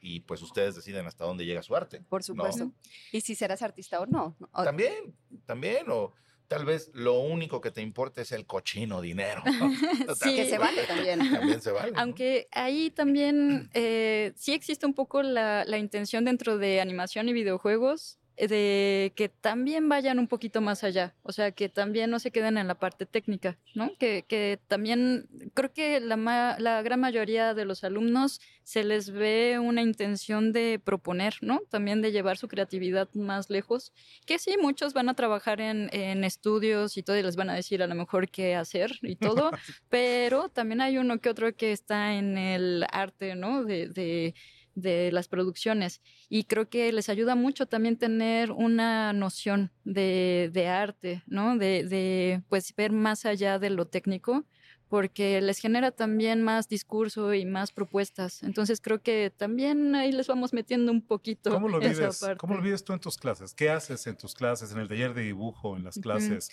y 0.00 0.20
pues 0.20 0.42
ustedes 0.42 0.76
deciden 0.76 1.06
hasta 1.06 1.24
dónde 1.24 1.46
llega 1.46 1.62
su 1.62 1.74
arte. 1.74 2.02
Por 2.02 2.20
¿no? 2.20 2.24
supuesto. 2.26 2.70
Y 3.10 3.22
si 3.22 3.34
serás 3.34 3.62
artista 3.62 3.98
o 4.00 4.06
no. 4.06 4.36
O- 4.52 4.64
También, 4.64 5.16
también, 5.46 5.86
o 5.90 6.12
tal 6.48 6.64
vez 6.64 6.90
lo 6.94 7.20
único 7.20 7.60
que 7.60 7.70
te 7.70 7.82
importa 7.82 8.22
es 8.22 8.32
el 8.32 8.46
cochino 8.46 9.00
dinero. 9.00 9.42
¿no? 9.44 9.70
Sí. 10.16 10.34
Que 10.34 10.46
se 10.46 10.58
vale 10.58 10.84
también. 10.84 11.18
También 11.30 11.60
se 11.60 11.70
vale. 11.70 11.92
¿no? 11.92 12.00
Aunque 12.00 12.48
ahí 12.52 12.90
también 12.90 13.70
eh, 13.74 14.32
sí 14.36 14.54
existe 14.54 14.86
un 14.86 14.94
poco 14.94 15.22
la, 15.22 15.64
la 15.64 15.78
intención 15.78 16.24
dentro 16.24 16.58
de 16.58 16.80
animación 16.80 17.28
y 17.28 17.32
videojuegos 17.32 18.17
de 18.46 19.12
que 19.16 19.28
también 19.28 19.88
vayan 19.88 20.18
un 20.18 20.28
poquito 20.28 20.60
más 20.60 20.84
allá, 20.84 21.14
o 21.22 21.32
sea, 21.32 21.50
que 21.52 21.68
también 21.68 22.10
no 22.10 22.18
se 22.18 22.30
queden 22.30 22.56
en 22.58 22.68
la 22.68 22.76
parte 22.78 23.04
técnica, 23.06 23.58
¿no? 23.74 23.90
Que, 23.98 24.24
que 24.28 24.60
también 24.68 25.28
creo 25.54 25.72
que 25.72 25.98
la, 26.00 26.16
ma- 26.16 26.56
la 26.58 26.82
gran 26.82 27.00
mayoría 27.00 27.54
de 27.54 27.64
los 27.64 27.82
alumnos 27.84 28.40
se 28.62 28.84
les 28.84 29.10
ve 29.10 29.58
una 29.58 29.82
intención 29.82 30.52
de 30.52 30.78
proponer, 30.82 31.34
¿no? 31.40 31.60
También 31.70 32.02
de 32.02 32.12
llevar 32.12 32.36
su 32.36 32.48
creatividad 32.48 33.08
más 33.14 33.50
lejos, 33.50 33.92
que 34.26 34.38
sí, 34.38 34.56
muchos 34.60 34.92
van 34.92 35.08
a 35.08 35.14
trabajar 35.14 35.60
en, 35.60 35.88
en 35.92 36.22
estudios 36.22 36.96
y 36.96 37.02
todo 37.02 37.16
y 37.18 37.22
les 37.22 37.34
van 37.36 37.50
a 37.50 37.54
decir 37.54 37.82
a 37.82 37.86
lo 37.86 37.94
mejor 37.94 38.28
qué 38.28 38.54
hacer 38.54 38.92
y 39.02 39.16
todo, 39.16 39.50
pero 39.88 40.48
también 40.48 40.80
hay 40.80 40.98
uno 40.98 41.18
que 41.18 41.30
otro 41.30 41.54
que 41.56 41.72
está 41.72 42.14
en 42.14 42.36
el 42.38 42.84
arte, 42.92 43.34
¿no? 43.34 43.64
De, 43.64 43.88
de, 43.88 44.34
de 44.80 45.12
las 45.12 45.28
producciones. 45.28 46.00
Y 46.28 46.44
creo 46.44 46.68
que 46.68 46.92
les 46.92 47.08
ayuda 47.08 47.34
mucho 47.34 47.66
también 47.66 47.96
tener 47.96 48.52
una 48.52 49.12
noción 49.12 49.70
de, 49.84 50.50
de 50.52 50.68
arte, 50.68 51.22
¿no? 51.26 51.56
De, 51.56 51.84
de, 51.84 52.42
pues, 52.48 52.74
ver 52.76 52.92
más 52.92 53.26
allá 53.26 53.58
de 53.58 53.70
lo 53.70 53.86
técnico, 53.86 54.44
porque 54.88 55.40
les 55.42 55.58
genera 55.58 55.90
también 55.90 56.42
más 56.42 56.68
discurso 56.68 57.34
y 57.34 57.44
más 57.44 57.72
propuestas. 57.72 58.42
Entonces 58.42 58.80
creo 58.80 59.02
que 59.02 59.30
también 59.36 59.94
ahí 59.94 60.12
les 60.12 60.26
vamos 60.26 60.52
metiendo 60.52 60.90
un 60.92 61.02
poquito 61.02 61.50
¿Cómo 61.50 61.68
lo 61.68 61.80
esa 61.80 61.90
vives? 61.90 62.20
parte. 62.20 62.36
¿Cómo 62.38 62.54
lo 62.54 62.62
vives 62.62 62.84
tú 62.84 62.94
en 62.94 63.00
tus 63.00 63.18
clases? 63.18 63.54
¿Qué 63.54 63.68
haces 63.68 64.06
en 64.06 64.16
tus 64.16 64.34
clases, 64.34 64.72
en 64.72 64.78
el 64.78 64.88
taller 64.88 65.12
de 65.12 65.22
dibujo, 65.22 65.76
en 65.76 65.84
las 65.84 65.98
clases, 65.98 66.50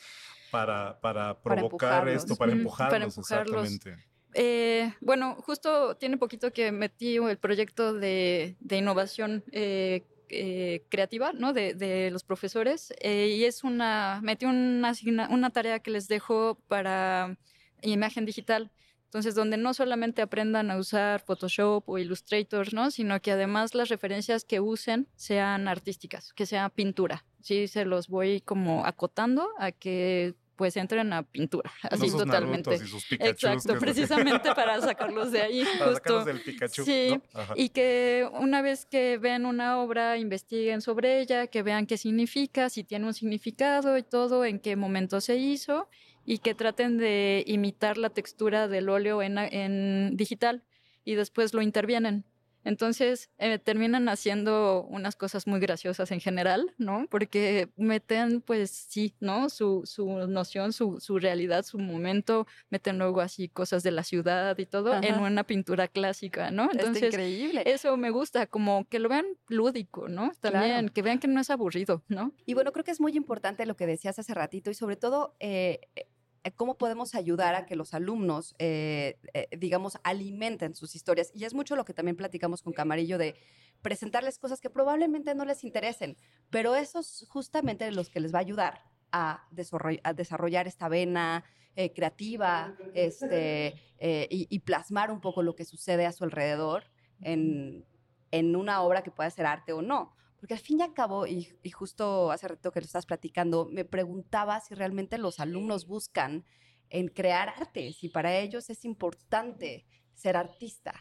para, 0.52 1.00
para 1.00 1.42
provocar 1.42 2.10
esto, 2.10 2.36
para 2.36 2.52
empujarlos, 2.52 2.92
para 2.92 3.06
empujarlos. 3.06 3.72
exactamente? 3.72 4.15
Eh, 4.38 4.94
bueno, 5.00 5.38
justo 5.46 5.96
tiene 5.96 6.18
poquito 6.18 6.52
que 6.52 6.74
metí 6.74 7.16
el 7.16 7.38
proyecto 7.38 7.94
de, 7.94 8.58
innovación 8.70 9.46
eh, 9.54 10.04
eh, 10.28 10.84
creativa, 10.90 11.32
¿no? 11.32 11.54
De, 11.54 12.10
los 12.12 12.26
profesores. 12.26 12.94
y 13.02 13.46
es 13.46 13.64
una, 13.64 14.20
metí 14.24 14.46
una 14.46 15.50
tarea 15.52 15.80
que 15.80 15.92
les 15.92 16.10
dejo 16.10 16.60
para 16.68 17.38
imagen 17.82 18.26
digital. 18.26 18.72
Entonces, 19.06 19.36
donde 19.36 19.56
no 19.56 19.74
solamente 19.74 20.22
aprendan 20.22 20.70
a 20.70 20.78
usar 20.78 21.22
Photoshop 21.22 21.88
o 21.88 21.98
Illustrator, 21.98 22.74
¿no? 22.74 22.92
Sino 22.92 23.22
que 23.22 23.32
además 23.32 23.74
las 23.74 23.88
referencias 23.88 24.44
que 24.44 24.60
usen 24.60 25.08
sean 25.16 25.70
artísticas, 25.70 26.34
que 26.34 26.46
sea 26.46 26.68
pintura. 26.68 27.24
Sí, 27.40 27.70
se 27.70 27.86
los 27.86 28.10
voy 28.10 28.42
como 28.42 28.86
acotando 28.86 29.48
a 29.60 29.72
que 29.72 30.36
pues 30.56 30.78
entren 30.78 31.12
a 31.14 31.24
pintura, 31.24 31.72
así 31.92 32.10
no 32.10 32.18
totalmente. 32.18 32.76
Y 32.76 32.80
sus 32.80 33.12
Exacto, 33.12 33.74
que 33.74 33.80
precisamente 33.80 34.50
para 34.56 34.80
sacarlos 34.82 35.32
de 35.32 35.42
ahí, 35.42 35.64
Para 35.64 35.92
justo. 35.92 35.94
sacarlos 35.96 36.26
del 36.26 36.42
Pikachu. 36.42 36.84
Sí, 36.84 37.10
¿no? 37.34 37.44
Y 37.56 37.70
que 37.70 38.28
una 38.40 38.62
vez 38.62 38.86
que 38.86 39.18
vean 39.18 39.46
una 39.46 39.80
obra, 39.80 40.18
investiguen 40.18 40.82
sobre 40.82 41.20
ella, 41.20 41.48
que 41.48 41.64
vean 41.64 41.86
qué 41.88 41.98
significa, 41.98 42.70
si 42.70 42.84
tiene 42.84 43.06
un 43.06 43.14
significado 43.14 43.98
y 43.98 44.04
todo, 44.04 44.46
en 44.46 44.60
qué 44.60 44.76
momento 44.76 45.22
se 45.22 45.36
hizo, 45.38 45.90
y 46.26 46.40
que 46.40 46.56
traten 46.56 46.98
de 46.98 47.44
imitar 47.46 47.98
la 47.98 48.10
textura 48.10 48.68
del 48.68 48.90
óleo 48.90 49.22
en, 49.22 49.38
en 49.38 50.18
digital 50.18 50.64
y 51.04 51.16
después 51.16 51.54
lo 51.54 51.62
intervienen. 51.62 52.26
Entonces 52.66 53.30
eh, 53.38 53.60
terminan 53.60 54.10
haciendo 54.10 54.84
unas 54.90 55.16
cosas 55.16 55.48
muy 55.48 55.60
graciosas 55.62 56.12
en 56.12 56.20
general, 56.20 56.74
¿no? 56.78 57.08
Porque 57.10 57.70
meten, 57.78 58.42
pues 58.42 58.72
sí, 58.72 59.16
¿no? 59.22 59.50
Su, 59.50 59.84
su 59.86 60.06
noción, 60.28 60.74
su, 60.74 61.00
su 61.00 61.18
realidad, 61.20 61.64
su 61.64 61.78
momento, 61.80 62.48
meten 62.70 62.98
luego 62.98 63.22
así 63.22 63.48
cosas 63.48 63.84
de 63.84 63.92
la 63.92 64.04
ciudad 64.04 64.58
y 64.58 64.66
todo 64.66 64.94
en 65.02 65.20
una 65.20 65.44
pintura 65.46 65.88
clásica, 65.88 66.52
¿no? 66.52 66.64
Está 66.66 66.80
Entonces, 66.80 67.14
increíble. 67.14 67.64
eso 67.66 67.96
me 67.96 68.10
gusta, 68.10 68.48
como 68.48 68.86
que 68.90 69.00
lo 69.00 69.08
vean 69.10 69.26
lúdico, 69.48 70.10
¿no? 70.10 70.32
También, 70.42 70.66
Claro. 70.66 70.94
que 70.94 71.02
vean 71.04 71.20
que 71.20 71.28
no 71.28 71.40
es 71.40 71.50
aburrido, 71.52 72.04
¿no? 72.08 72.34
Y 72.46 72.56
bueno, 72.56 72.72
creo 72.72 72.84
que 72.84 72.92
es 72.92 73.00
muy 73.00 73.14
importante 73.16 73.66
lo 73.68 73.76
que 73.78 73.86
decías 73.86 74.18
hace 74.18 74.34
ratito 74.34 74.72
y 74.72 74.74
sobre 74.74 74.96
todo 74.96 75.36
eh, 75.40 75.82
eh, 75.96 76.08
cómo 76.52 76.78
podemos 76.78 77.16
ayudar 77.16 77.56
a 77.56 77.66
que 77.66 77.76
los 77.76 77.94
alumnos, 77.94 78.56
eh, 78.60 79.18
eh, 79.34 79.48
digamos, 79.58 79.98
alimenten 80.04 80.76
sus 80.76 80.96
historias. 80.96 81.32
Y 81.34 81.46
es 81.46 81.54
mucho 81.54 81.76
lo 81.76 81.86
que 81.86 81.94
también 81.94 82.16
platicamos 82.16 82.62
con 82.62 82.74
Camarillo 82.74 83.18
de 83.18 83.36
presentarles 83.82 84.38
cosas 84.38 84.62
que 84.62 84.70
probablemente 84.70 85.34
no 85.36 85.46
les 85.46 85.64
interesen, 85.64 86.18
pero 86.50 86.76
eso 86.76 87.00
es 87.00 87.26
justamente 87.30 87.92
los 87.92 88.10
que 88.10 88.20
les 88.20 88.34
va 88.34 88.40
a 88.40 88.42
ayudar 88.42 88.84
a, 89.12 89.48
desarroll- 89.52 90.02
a 90.04 90.14
desarrollar 90.14 90.68
esta 90.68 90.90
vena 90.90 91.44
eh, 91.76 91.94
creativa 91.94 92.76
este, 92.94 93.76
eh, 93.98 94.28
y, 94.30 94.60
plasmar 94.60 95.12
un 95.12 95.20
poco 95.20 95.44
lo 95.44 95.56
que 95.56 95.66
sucede 95.66 96.06
a 96.06 96.12
su 96.14 96.24
alrededor 96.24 96.86
en 97.22 98.56
una 98.56 98.82
obra 98.82 99.04
que 99.04 99.12
pueda 99.12 99.30
ser 99.30 99.46
arte 99.46 99.74
o 99.74 99.82
no. 99.82 100.16
Porque 100.40 100.54
al 100.54 100.60
fin 100.60 100.80
y 100.80 100.84
al 100.84 100.94
cabo, 100.94 101.26
y, 101.28 101.50
y 101.64 101.70
justo 101.72 102.32
hace 102.32 102.48
rato 102.48 102.72
que 102.72 102.80
lo 102.82 102.86
estás 102.86 103.06
platicando, 103.06 103.66
me 103.72 103.86
preguntaba 103.86 104.60
si 104.60 104.76
realmente 104.76 105.18
los 105.18 105.40
alumnos 105.40 105.88
buscan 105.88 106.46
en 106.90 107.08
crear 107.08 107.50
arte, 107.50 107.92
si 107.94 108.10
para 108.10 108.38
ellos 108.38 108.70
es 108.70 108.86
importante 108.86 109.86
ser 110.14 110.38
artista. 110.38 110.94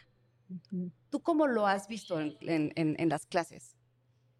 ¿Tú 1.11 1.23
cómo 1.23 1.47
lo 1.47 1.67
has 1.67 1.89
visto 1.89 2.21
en, 2.21 2.37
en- 2.41 2.73
en- 2.77 2.97
en 2.99 3.09
las 3.09 3.27
clases? 3.27 3.77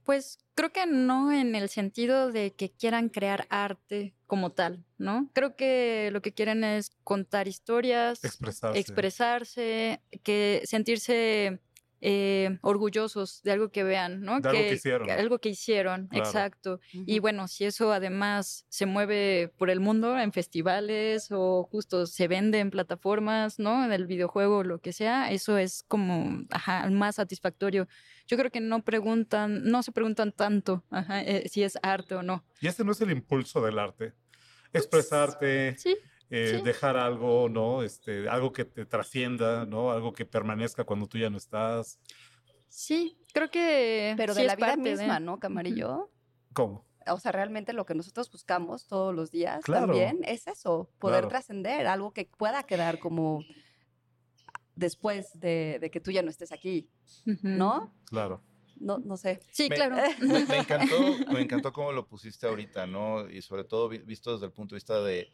Pues 0.05 0.39
creo 0.55 0.71
que 0.71 0.87
no 0.87 1.33
en 1.33 1.55
el 1.55 1.69
sentido 1.71 2.31
de 2.31 2.55
que 2.55 2.71
quieran 2.71 3.09
crear 3.09 3.47
arte 3.49 4.15
como 4.27 4.53
tal, 4.53 4.85
¿no? 4.99 5.31
Creo 5.33 5.57
que 5.57 6.11
lo 6.13 6.21
que 6.21 6.35
quieren 6.35 6.63
es 6.63 6.91
contar 7.05 7.49
historias, 7.49 8.23
Expresarse. 8.23 8.79
expresarse, 8.79 10.03
que 10.23 10.63
sentirse 10.67 11.61
eh, 12.07 12.59
orgullosos 12.61 13.43
de 13.43 13.53
algo 13.53 13.71
que 13.71 13.83
vean, 13.83 14.21
¿no? 14.21 14.39
De 14.41 14.49
algo 14.51 14.61
que 14.61 14.75
hicieron. 14.75 15.11
algo 15.11 15.39
que 15.39 15.49
hicieron, 15.49 16.09
Claro. 16.09 16.25
exacto. 16.27 16.81
Y 16.93 17.19
bueno, 17.19 17.49
si 17.49 17.65
eso 17.65 17.93
además 17.95 18.67
se 18.69 18.85
mueve 18.85 19.51
por 19.57 19.71
el 19.71 19.81
mundo 19.81 20.19
en 20.19 20.31
festivales 20.31 21.29
o 21.31 21.65
justo 21.65 22.05
se 22.07 22.29
vende 22.29 22.59
en 22.59 22.71
plataformas, 22.71 23.59
¿no? 23.59 23.85
En 23.87 23.93
el 23.93 24.07
videojuego, 24.07 24.65
lo 24.65 24.81
que 24.81 24.93
sea, 24.93 25.31
eso 25.33 25.57
es 25.57 25.83
como, 25.89 26.43
ajá, 26.51 26.91
más 26.91 27.15
satisfactorio. 27.17 27.89
Yo 28.27 28.37
creo 28.37 28.51
que 28.51 28.61
no 28.61 28.83
preguntan, 28.85 29.65
no 29.65 29.83
se 29.83 29.91
preguntan 29.93 30.33
tanto 30.33 30.85
ajá, 30.91 31.23
eh, 31.23 31.49
si 31.49 31.63
es 31.63 31.79
arte 31.83 32.15
o 32.17 32.23
no. 32.23 32.45
Y 32.61 32.67
este 32.69 32.85
no 32.85 32.93
es 32.93 33.01
el 33.01 33.11
impulso 33.13 33.63
del 33.63 33.79
arte. 33.79 34.13
Expresarte, 34.75 35.77
Sí, 35.79 35.97
eh, 36.31 36.57
sí. 36.59 36.63
dejar 36.63 36.97
algo, 36.97 37.49
¿no? 37.49 37.83
Este, 37.83 38.29
algo 38.29 38.53
que 38.53 38.65
te 38.65 38.87
trascienda, 38.87 39.67
¿no? 39.67 39.91
Algo 39.93 40.13
que 40.13 40.25
permanezca 40.25 40.85
cuando 40.85 41.07
tú 41.07 41.19
ya 41.19 41.31
no 41.31 41.37
estás. 41.37 41.99
sí, 42.69 43.17
creo 43.33 43.51
que... 43.51 44.15
Pero 44.17 44.33
sí 44.35 44.41
de 44.41 44.47
es 44.47 44.53
la 44.53 44.57
vida 44.57 44.67
parte 44.69 44.83
de- 44.83 44.97
misma, 44.97 45.21
¿no, 45.21 45.39
Camarillo? 45.39 46.11
¿Cómo? 46.53 46.85
O 47.07 47.19
sea, 47.21 47.33
realmente 47.33 47.73
lo 47.75 47.85
que 47.85 47.95
nosotros 47.95 48.31
buscamos 48.33 48.87
todos 48.87 49.15
los 49.15 49.31
días 49.31 49.63
Claro. 49.65 49.87
también 49.89 50.21
es 50.25 50.47
eso, 50.47 50.91
poder 50.99 51.17
Claro. 51.21 51.29
trascender, 51.29 51.87
algo 51.87 52.13
que 52.13 52.31
pueda 52.39 52.63
quedar 52.63 52.99
como 52.99 53.45
después 54.75 55.39
de, 55.39 55.79
de 55.81 55.91
que 55.91 56.01
tú 56.01 56.11
ya 56.11 56.23
no 56.23 56.31
estés 56.31 56.53
aquí. 56.53 56.89
¿no? 57.43 57.93
Claro. 58.07 58.43
No, 58.81 58.99
no 58.99 59.17
sé. 59.17 59.41
Sí, 59.53 59.69
Me- 59.69 59.77
claro. 59.77 59.97
Me, 60.21 60.45
me 60.47 60.57
encantó, 60.59 60.97
me 61.33 61.41
encantó 61.43 61.73
cómo 61.73 61.93
lo 61.93 62.07
pusiste 62.09 62.47
ahorita, 62.47 62.87
¿no? 62.87 63.29
Y 63.31 63.41
sobre 63.43 63.65
todo 63.65 63.89
vi- 63.89 63.99
visto 63.99 64.33
desde 64.33 64.47
el 64.47 64.53
punto 64.53 64.75
de 64.75 64.79
vista 64.79 65.01
de, 65.03 65.29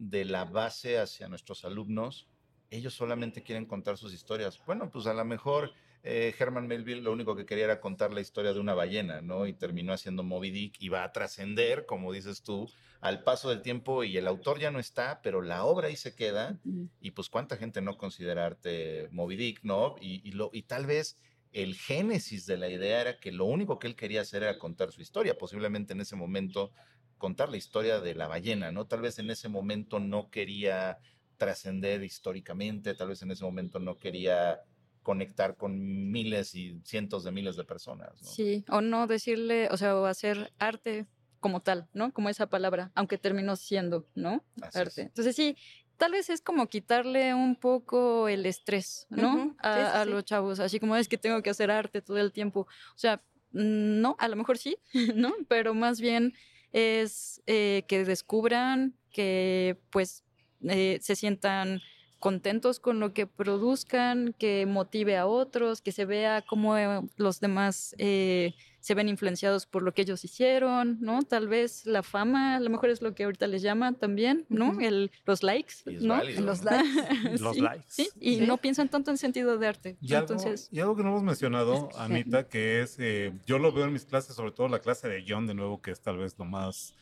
de 0.00 0.24
la 0.24 0.46
base 0.46 0.98
hacia 0.98 1.28
nuestros 1.28 1.64
alumnos, 1.66 2.26
ellos 2.70 2.94
solamente 2.94 3.42
quieren 3.42 3.66
contar 3.66 3.98
sus 3.98 4.14
historias. 4.14 4.58
Bueno, 4.64 4.90
pues 4.90 5.06
a 5.06 5.12
lo 5.12 5.24
mejor 5.26 5.72
eh, 6.02 6.34
Herman 6.38 6.66
Melville 6.66 7.02
lo 7.02 7.12
único 7.12 7.36
que 7.36 7.44
quería 7.44 7.64
era 7.64 7.80
contar 7.82 8.10
la 8.10 8.22
historia 8.22 8.54
de 8.54 8.60
una 8.60 8.72
ballena, 8.72 9.20
¿no? 9.20 9.46
Y 9.46 9.52
terminó 9.52 9.92
haciendo 9.92 10.22
Moby 10.22 10.50
Dick 10.50 10.76
y 10.80 10.88
va 10.88 11.04
a 11.04 11.12
trascender, 11.12 11.84
como 11.84 12.12
dices 12.14 12.42
tú, 12.42 12.70
al 13.02 13.22
paso 13.24 13.50
del 13.50 13.60
tiempo 13.60 14.02
y 14.02 14.16
el 14.16 14.26
autor 14.26 14.58
ya 14.58 14.70
no 14.70 14.78
está, 14.78 15.20
pero 15.22 15.42
la 15.42 15.64
obra 15.64 15.88
ahí 15.88 15.96
se 15.96 16.14
queda 16.14 16.58
y 17.00 17.10
pues 17.10 17.28
cuánta 17.28 17.58
gente 17.58 17.82
no 17.82 17.98
considera 17.98 18.46
arte 18.46 19.08
Moby 19.10 19.36
Dick, 19.36 19.60
¿no? 19.64 19.96
Y, 20.00 20.26
y 20.26 20.32
lo, 20.32 20.48
y 20.54 20.62
tal 20.62 20.86
vez 20.86 21.18
el 21.52 21.74
génesis 21.74 22.46
de 22.46 22.56
la 22.56 22.70
idea 22.70 23.02
era 23.02 23.18
que 23.18 23.32
lo 23.32 23.44
único 23.44 23.78
que 23.78 23.86
él 23.86 23.96
quería 23.96 24.22
hacer 24.22 24.44
era 24.44 24.58
contar 24.58 24.92
su 24.92 25.02
historia, 25.02 25.36
posiblemente 25.36 25.92
en 25.92 26.00
ese 26.00 26.16
momento 26.16 26.72
contar 27.20 27.50
la 27.50 27.58
historia 27.58 28.00
de 28.00 28.14
la 28.14 28.26
ballena, 28.26 28.72
¿no? 28.72 28.86
Tal 28.86 29.02
vez 29.02 29.20
en 29.20 29.30
ese 29.30 29.48
momento 29.48 30.00
no 30.00 30.30
quería 30.30 30.98
trascender 31.36 32.02
históricamente, 32.02 32.94
tal 32.94 33.08
vez 33.08 33.22
en 33.22 33.30
ese 33.30 33.44
momento 33.44 33.78
no 33.78 33.96
quería 33.96 34.60
conectar 35.02 35.56
con 35.56 36.10
miles 36.10 36.54
y 36.54 36.80
cientos 36.84 37.22
de 37.22 37.30
miles 37.30 37.56
de 37.56 37.64
personas, 37.64 38.10
¿no? 38.20 38.28
Sí, 38.28 38.64
o 38.68 38.80
no 38.80 39.06
decirle, 39.06 39.68
o 39.70 39.76
sea, 39.76 39.96
o 39.96 40.06
hacer 40.06 40.52
arte 40.58 41.06
como 41.40 41.60
tal, 41.60 41.88
¿no? 41.92 42.12
Como 42.12 42.28
esa 42.30 42.48
palabra, 42.48 42.90
aunque 42.94 43.18
terminó 43.18 43.54
siendo, 43.54 44.06
¿no? 44.14 44.42
Así 44.62 44.78
arte. 44.78 45.02
es. 45.02 45.06
Entonces 45.08 45.36
sí, 45.36 45.56
tal 45.98 46.12
vez 46.12 46.30
es 46.30 46.40
como 46.40 46.68
quitarle 46.68 47.34
un 47.34 47.54
poco 47.54 48.28
el 48.28 48.46
estrés, 48.46 49.06
¿no? 49.10 49.54
A, 49.58 49.74
sí, 49.74 49.98
a 49.98 50.04
los 50.06 50.24
chavos, 50.24 50.58
así 50.58 50.80
como 50.80 50.96
es 50.96 51.08
que 51.08 51.18
tengo 51.18 51.42
que 51.42 51.50
hacer 51.50 51.70
arte 51.70 52.00
todo 52.00 52.18
el 52.18 52.32
tiempo. 52.32 52.60
O 52.60 52.98
sea, 52.98 53.22
no, 53.52 54.16
a 54.18 54.28
lo 54.28 54.36
mejor 54.36 54.56
sí, 54.56 54.78
¿no? 55.14 55.34
Pero 55.48 55.74
más 55.74 56.00
bien 56.00 56.34
es 56.72 57.42
eh, 57.46 57.84
que 57.88 58.04
descubran 58.04 58.94
que 59.10 59.78
pues 59.90 60.24
eh, 60.62 60.98
se 61.00 61.16
sientan 61.16 61.80
contentos 62.20 62.78
con 62.78 63.00
lo 63.00 63.12
que 63.12 63.26
produzcan, 63.26 64.34
que 64.38 64.66
motive 64.66 65.16
a 65.16 65.26
otros, 65.26 65.80
que 65.80 65.90
se 65.90 66.04
vea 66.04 66.42
cómo 66.46 66.76
eh, 66.76 67.00
los 67.16 67.40
demás 67.40 67.94
eh, 67.98 68.54
se 68.78 68.94
ven 68.94 69.08
influenciados 69.08 69.66
por 69.66 69.82
lo 69.82 69.92
que 69.92 70.02
ellos 70.02 70.24
hicieron, 70.24 70.98
¿no? 71.00 71.22
Tal 71.22 71.48
vez 71.48 71.84
la 71.86 72.02
fama, 72.02 72.56
a 72.56 72.60
lo 72.60 72.70
mejor 72.70 72.90
es 72.90 73.02
lo 73.02 73.14
que 73.14 73.24
ahorita 73.24 73.46
les 73.46 73.62
llama 73.62 73.92
también, 73.94 74.46
¿no? 74.48 74.78
El, 74.80 75.10
los 75.26 75.42
likes, 75.42 75.74
¿no? 75.86 76.14
válido, 76.14 76.42
Los 76.42 76.62
¿no? 76.62 76.70
likes. 76.70 76.88
Los 77.42 77.54
Sí, 77.56 77.60
likes. 77.62 77.84
Sí, 77.88 78.08
y 78.20 78.36
Sí. 78.36 78.46
no 78.46 78.56
piensan 78.58 78.88
tanto 78.88 79.10
en 79.10 79.18
sentido 79.18 79.58
de 79.58 79.66
arte. 79.66 79.96
Y 80.00 80.14
algo, 80.14 80.32
Entonces, 80.34 80.68
y 80.70 80.80
algo 80.80 80.96
que 80.96 81.02
no 81.02 81.08
hemos 81.10 81.22
mencionado. 81.22 81.88
Anita, 81.96 82.46
que 82.48 82.82
es, 82.82 82.96
eh, 82.98 83.32
yo 83.46 83.58
lo 83.58 83.72
veo 83.72 83.84
en 83.86 83.92
mis 83.92 84.04
clases, 84.04 84.36
sobre 84.36 84.52
todo 84.52 84.68
la 84.68 84.78
clase 84.80 85.08
de 85.08 85.22
guion, 85.22 85.46
de 85.46 85.54
nuevo, 85.54 85.80
que 85.82 85.90
es 85.90 86.00
tal 86.00 86.18
vez 86.18 86.34
lo 86.38 86.44
más, 86.44 86.94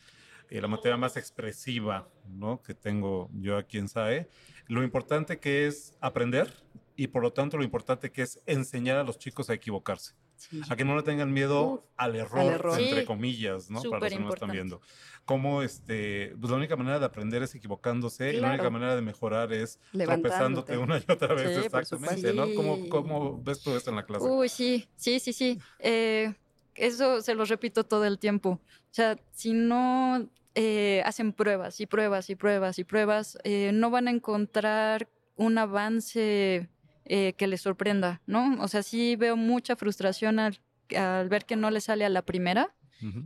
eh, 0.49 0.59
la 0.61 0.67
materia 0.67 0.97
más 0.97 1.15
expresiva, 1.15 2.07
¿no? 2.27 2.61
Que 2.61 2.73
tengo 2.73 3.29
yo 3.33 3.57
aquí 3.57 3.77
en 3.77 3.87
SAE. 3.87 4.27
Lo 4.69 4.81
importante 4.83 5.39
que 5.39 5.67
es 5.67 5.93
aprender 5.99 6.53
y 6.95 7.07
por 7.07 7.21
lo 7.21 7.33
tanto 7.33 7.57
lo 7.57 7.63
importante 7.65 8.11
que 8.11 8.21
es 8.21 8.39
enseñar 8.45 8.95
a 8.97 9.03
los 9.03 9.17
chicos 9.17 9.49
a 9.49 9.53
equivocarse. 9.53 10.13
Sí. 10.37 10.61
A 10.69 10.75
que 10.77 10.85
no 10.85 10.95
le 10.95 11.03
tengan 11.03 11.33
miedo 11.33 11.63
Uf, 11.65 11.81
al 11.97 12.15
error, 12.15 12.53
error. 12.53 12.79
entre 12.79 13.01
Sí. 13.01 13.05
comillas, 13.05 13.69
¿no? 13.69 13.81
Para 13.81 13.99
los 14.05 14.13
que 14.13 14.19
no 14.19 14.33
están 14.33 14.51
viendo. 14.51 14.79
Como 15.25 15.61
este, 15.63 16.33
pues 16.39 16.49
la 16.49 16.55
única 16.57 16.77
manera 16.77 16.97
de 16.97 17.05
aprender 17.05 17.43
es 17.43 17.53
equivocándose 17.55 18.33
y 18.33 18.37
la 18.39 18.47
única 18.47 18.61
Claro. 18.63 18.71
manera 18.71 18.95
de 18.95 19.01
mejorar 19.01 19.51
es 19.51 19.79
tropezándote 19.91 20.77
una 20.77 20.97
y 20.97 21.11
otra 21.11 21.33
vez, 21.33 21.57
Sí, 21.59 21.65
exactamente. 21.65 22.33
¿no? 22.33 22.45
¿Cómo. 22.55 22.87
¿Cómo 22.89 23.41
ves 23.43 23.61
tú 23.61 23.75
esto 23.75 23.89
en 23.89 23.97
la 23.97 24.05
clase? 24.05 24.25
Uy, 24.25 24.47
sí, 24.47 24.87
sí, 24.95 25.19
sí, 25.19 25.33
sí. 25.33 25.59
Eh, 25.79 26.33
eso 26.75 27.21
se 27.21 27.33
lo 27.35 27.43
repito 27.43 27.83
todo 27.85 28.05
el 28.05 28.17
tiempo. 28.19 28.51
O 28.61 28.93
sea, 28.93 29.17
si 29.33 29.51
no 29.53 30.29
eh, 30.55 31.01
hacen 31.05 31.33
pruebas 31.33 31.79
y 31.79 31.85
pruebas 31.85 32.29
y 32.29 32.35
pruebas 32.35 32.79
y 32.79 32.83
pruebas, 32.83 33.37
eh, 33.43 33.71
no 33.73 33.89
van 33.89 34.07
a 34.07 34.11
encontrar 34.11 35.09
un 35.35 35.57
avance 35.57 36.69
eh, 37.05 37.33
que 37.33 37.47
les 37.47 37.61
sorprenda, 37.61 38.21
¿no? 38.25 38.61
O 38.61 38.67
sea, 38.67 38.83
sí 38.83 39.15
veo 39.15 39.35
mucha 39.37 39.75
frustración 39.75 40.39
al, 40.39 40.59
al 40.95 41.29
ver 41.29 41.45
que 41.45 41.55
no 41.55 41.71
les 41.71 41.85
sale 41.85 42.05
a 42.05 42.09
la 42.09 42.23
primera 42.23 42.75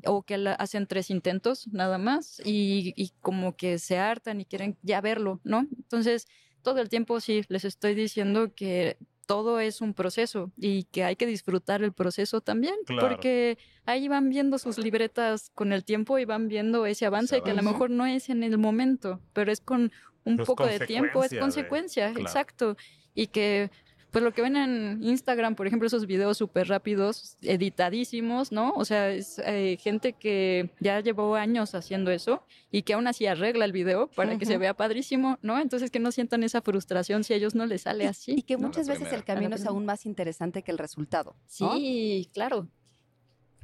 o 0.05 0.21
que 0.21 0.37
la- 0.37 0.53
hacen 0.53 0.85
tres 0.85 1.09
intentos 1.09 1.67
nada 1.69 1.97
más 1.97 2.39
y, 2.45 2.93
y 2.95 3.11
como 3.21 3.55
que 3.57 3.79
se 3.79 3.97
hartan 3.97 4.39
y 4.41 4.45
quieren 4.45 4.77
ya 4.83 5.01
verlo, 5.01 5.39
¿no? 5.43 5.67
Entonces, 5.77 6.27
todo 6.61 6.79
el 6.79 6.89
tiempo 6.89 7.19
sí 7.19 7.41
les 7.49 7.65
estoy 7.65 7.95
diciendo 7.95 8.53
que 8.55 8.97
todo 9.25 9.59
es 9.59 9.81
un 9.81 9.93
proceso 9.93 10.51
y 10.57 10.83
que 10.85 11.03
hay 11.03 11.15
que 11.15 11.25
disfrutar 11.25 11.81
el 11.83 11.93
proceso 11.93 12.41
también, 12.41 12.75
Claro. 12.85 13.07
porque 13.07 13.57
ahí 13.85 14.07
van 14.07 14.29
viendo 14.29 14.57
sus 14.57 14.77
libretas 14.77 15.49
con 15.55 15.71
el 15.73 15.83
tiempo 15.85 16.19
y 16.19 16.25
van 16.25 16.47
viendo 16.47 16.85
ese 16.85 17.05
avance 17.05 17.41
que 17.41 17.51
a 17.51 17.53
lo 17.53 17.63
mejor 17.63 17.89
no 17.89 18.05
es 18.05 18.29
en 18.29 18.43
el 18.43 18.57
momento, 18.57 19.19
pero 19.33 19.51
es 19.51 19.61
con 19.61 19.91
un 20.25 20.37
poco 20.37 20.65
de 20.65 20.79
tiempo, 20.85 21.23
es 21.23 21.31
consecuencia 21.31 21.37
de- 21.37 21.41
consecuencia, 21.41 22.05
claro. 22.11 22.21
exacto. 22.21 22.77
Y 23.15 23.27
que 23.27 23.69
pues 24.13 24.23
lo 24.23 24.31
que 24.31 24.43
ven 24.43 24.55
en 24.55 25.03
Instagram, 25.03 25.55
por 25.55 25.65
ejemplo, 25.65 25.87
esos 25.87 26.05
videos 26.05 26.37
súper 26.37 26.67
rápidos, 26.67 27.35
editadísimos, 27.41 28.51
¿no? 28.51 28.71
O 28.75 28.85
sea, 28.85 29.09
es 29.09 29.39
eh, 29.39 29.75
gente 29.81 30.13
que 30.13 30.69
ya 30.79 30.99
llevó 30.99 31.33
años 31.33 31.73
haciendo 31.73 32.11
eso 32.11 32.43
y 32.69 32.83
que 32.83 32.93
aún 32.93 33.07
así 33.07 33.25
arregla 33.25 33.65
el 33.65 33.71
video 33.71 34.05
para 34.05 34.37
que 34.37 34.45
se 34.45 34.59
vea 34.59 34.75
padrísimo, 34.75 35.39
¿no? 35.41 35.59
Entonces 35.59 35.89
que 35.89 35.97
no 35.97 36.11
sientan 36.11 36.43
esa 36.43 36.61
frustración 36.61 37.23
si 37.23 37.33
a 37.33 37.37
ellos 37.37 37.55
no 37.55 37.65
les 37.65 37.81
sale 37.81 38.05
así. 38.05 38.35
Y 38.37 38.43
que 38.43 38.55
¿no? 38.55 38.67
muchas 38.67 38.87
veces 38.87 39.11
el 39.11 39.23
camino 39.23 39.55
es 39.55 39.65
aún 39.65 39.83
más 39.83 40.05
interesante 40.05 40.61
que 40.61 40.69
el 40.69 40.77
resultado. 40.77 41.35
¿no? 41.59 41.73
Sí, 41.73 42.29
claro. 42.35 42.67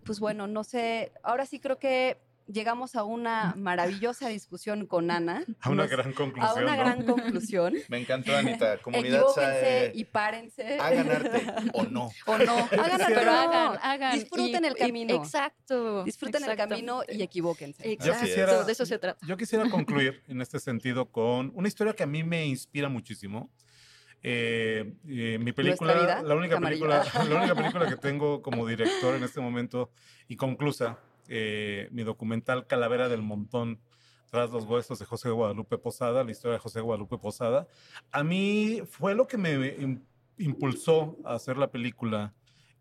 Pues 0.03 0.19
bueno, 0.19 0.47
no 0.47 0.63
sé, 0.63 1.11
ahora 1.21 1.45
sí 1.45 1.59
creo 1.59 1.77
que 1.77 2.17
llegamos 2.51 2.95
a 2.95 3.03
una 3.03 3.53
maravillosa 3.57 4.27
discusión 4.29 4.85
con 4.87 5.11
Ana. 5.11 5.43
A 5.61 5.69
una 5.69 5.83
Nos- 5.83 5.91
gran 5.91 6.09
a 6.09 6.13
conclusión, 6.13 6.63
una 6.63 6.75
¿no? 6.75 6.83
gran 6.83 7.05
conclusión. 7.05 7.73
Me 7.89 7.99
encantó, 7.99 8.35
Anita. 8.35 8.77
Comunidad 8.81 9.19
Equivóquense 9.21 9.61
SAE, 9.61 9.91
y 9.95 10.03
párense. 10.05 10.77
hagan 10.79 11.11
arte 11.11 11.47
o 11.73 11.83
no. 11.83 12.09
O 12.25 12.37
no, 12.37 12.57
Hagan 12.57 12.97
pero 12.97 13.05
pero 13.19 13.31
hagan, 13.31 13.79
hagan. 13.81 14.19
Disfruten 14.19 14.65
el 14.65 14.75
camino. 14.75 15.15
exacto. 15.15 16.03
Disfruten 16.03 16.43
el 16.43 16.57
camino 16.57 17.01
y 17.07 17.21
equivóquense. 17.21 17.91
Exacto, 17.91 18.25
quisiera- 18.25 18.63
de 18.63 18.71
eso 18.71 18.85
se 18.85 18.97
trata. 18.99 19.25
Yo 19.27 19.37
quisiera 19.37 19.69
concluir 19.69 20.23
en 20.27 20.41
este 20.41 20.59
sentido 20.59 21.09
con 21.11 21.51
una 21.55 21.67
historia 21.67 21.93
que 21.93 22.03
a 22.03 22.07
mí 22.07 22.23
me 22.23 22.45
inspira 22.45 22.89
muchísimo. 22.89 23.49
Eh, 24.21 24.95
eh, 25.07 25.37
mi 25.39 25.53
película, 25.53 25.93
vida, 25.93 26.21
la 26.21 26.35
única 26.35 26.59
película, 26.59 27.05
la 27.29 27.35
única 27.37 27.55
película 27.55 27.87
que 27.87 27.95
tengo 27.95 28.41
como 28.41 28.67
director 28.67 29.15
en 29.15 29.23
este 29.23 29.39
momento 29.39 29.91
y 30.27 30.35
conclusa, 30.35 30.99
eh, 31.29 31.87
mi 31.91 32.03
documental 32.03 32.67
Calavera 32.67 33.07
del 33.07 33.21
Montón 33.21 33.79
tras 34.29 34.51
los 34.51 34.65
huesos 34.65 34.99
de 34.99 35.05
José 35.05 35.29
Guadalupe 35.29 35.77
Posada, 35.77 36.23
la 36.23 36.31
historia 36.31 36.53
de 36.53 36.59
José 36.59 36.81
Guadalupe 36.81 37.17
Posada, 37.17 37.67
a 38.11 38.23
mí 38.23 38.81
fue 38.89 39.15
lo 39.15 39.27
que 39.27 39.37
me 39.37 39.55
im- 39.77 40.03
impulsó 40.37 41.17
a 41.25 41.33
hacer 41.35 41.57
la 41.57 41.71
película 41.71 42.33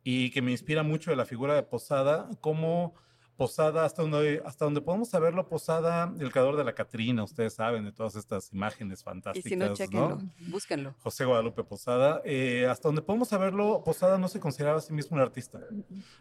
y 0.04 0.30
que 0.30 0.42
me 0.42 0.50
inspira 0.50 0.82
mucho 0.82 1.10
de 1.10 1.16
la 1.16 1.24
figura 1.24 1.54
de 1.54 1.62
Posada, 1.62 2.28
como 2.40 2.94
Posada, 3.36 3.84
hasta 3.84 4.02
donde, 4.02 4.42
hasta 4.44 4.64
donde 4.64 4.80
podemos 4.80 5.08
saberlo, 5.10 5.48
Posada, 5.48 6.12
el 6.18 6.32
creador 6.32 6.56
de 6.56 6.64
la 6.64 6.72
Catrina, 6.74 7.22
ustedes 7.22 7.54
saben, 7.54 7.84
de 7.84 7.92
todas 7.92 8.16
estas 8.16 8.52
imágenes 8.52 9.00
Y 9.00 9.04
fantásticas. 9.04 9.48
si 9.48 9.56
no, 9.56 9.66
¿no? 9.68 9.74
chequenlo, 9.74 10.18
búsquenlo. 10.50 10.94
José 10.98 11.24
Guadalupe 11.24 11.62
Posada. 11.62 12.20
eh, 12.24 12.66
hasta 12.68 12.88
donde 12.88 13.00
podemos 13.02 13.28
saberlo, 13.28 13.82
Posada 13.84 14.18
no 14.18 14.26
se 14.28 14.40
consideraba 14.40 14.78
a 14.78 14.80
sí 14.82 14.92
mismo 14.92 15.16
un 15.16 15.22
artista, 15.22 15.60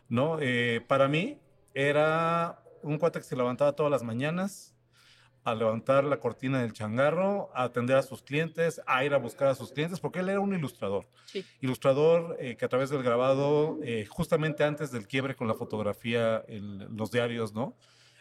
¿no? 0.08 0.38
Eh, 0.40 0.82
para 0.88 1.08
mí 1.08 1.40
era 1.78 2.64
un 2.82 2.98
cuate 2.98 3.20
que 3.20 3.26
se 3.26 3.36
levantaba 3.36 3.74
todas 3.74 3.92
las 3.92 4.02
mañanas 4.02 4.76
a 5.44 5.54
levantar 5.54 6.04
la 6.04 6.20
cortina 6.20 6.60
del 6.62 6.74
changarro, 6.74 7.52
a 7.54 7.64
atender 7.64 7.96
a 7.96 8.02
sus 8.02 8.24
clientes, 8.24 8.82
a 8.88 9.06
ir 9.06 9.14
a 9.14 9.18
buscar 9.18 9.48
a 9.48 9.56
sus 9.56 9.72
clientes, 9.72 10.00
porque 10.00 10.20
él 10.20 10.30
era 10.30 10.40
un 10.40 10.56
ilustrador. 10.56 11.08
Sí. 11.26 11.46
Ilustrador 11.62 12.36
eh, 12.40 12.58
que 12.58 12.66
a 12.66 12.68
través 12.68 12.90
del 12.90 13.04
grabado, 13.04 13.78
eh, 13.84 14.06
justamente 14.10 14.64
antes 14.64 14.92
del 14.92 15.08
quiebre 15.08 15.36
con 15.36 15.48
la 15.48 15.54
fotografía 15.54 16.44
en 16.48 16.98
los 16.98 17.12
diarios, 17.12 17.54
¿no? 17.54 17.78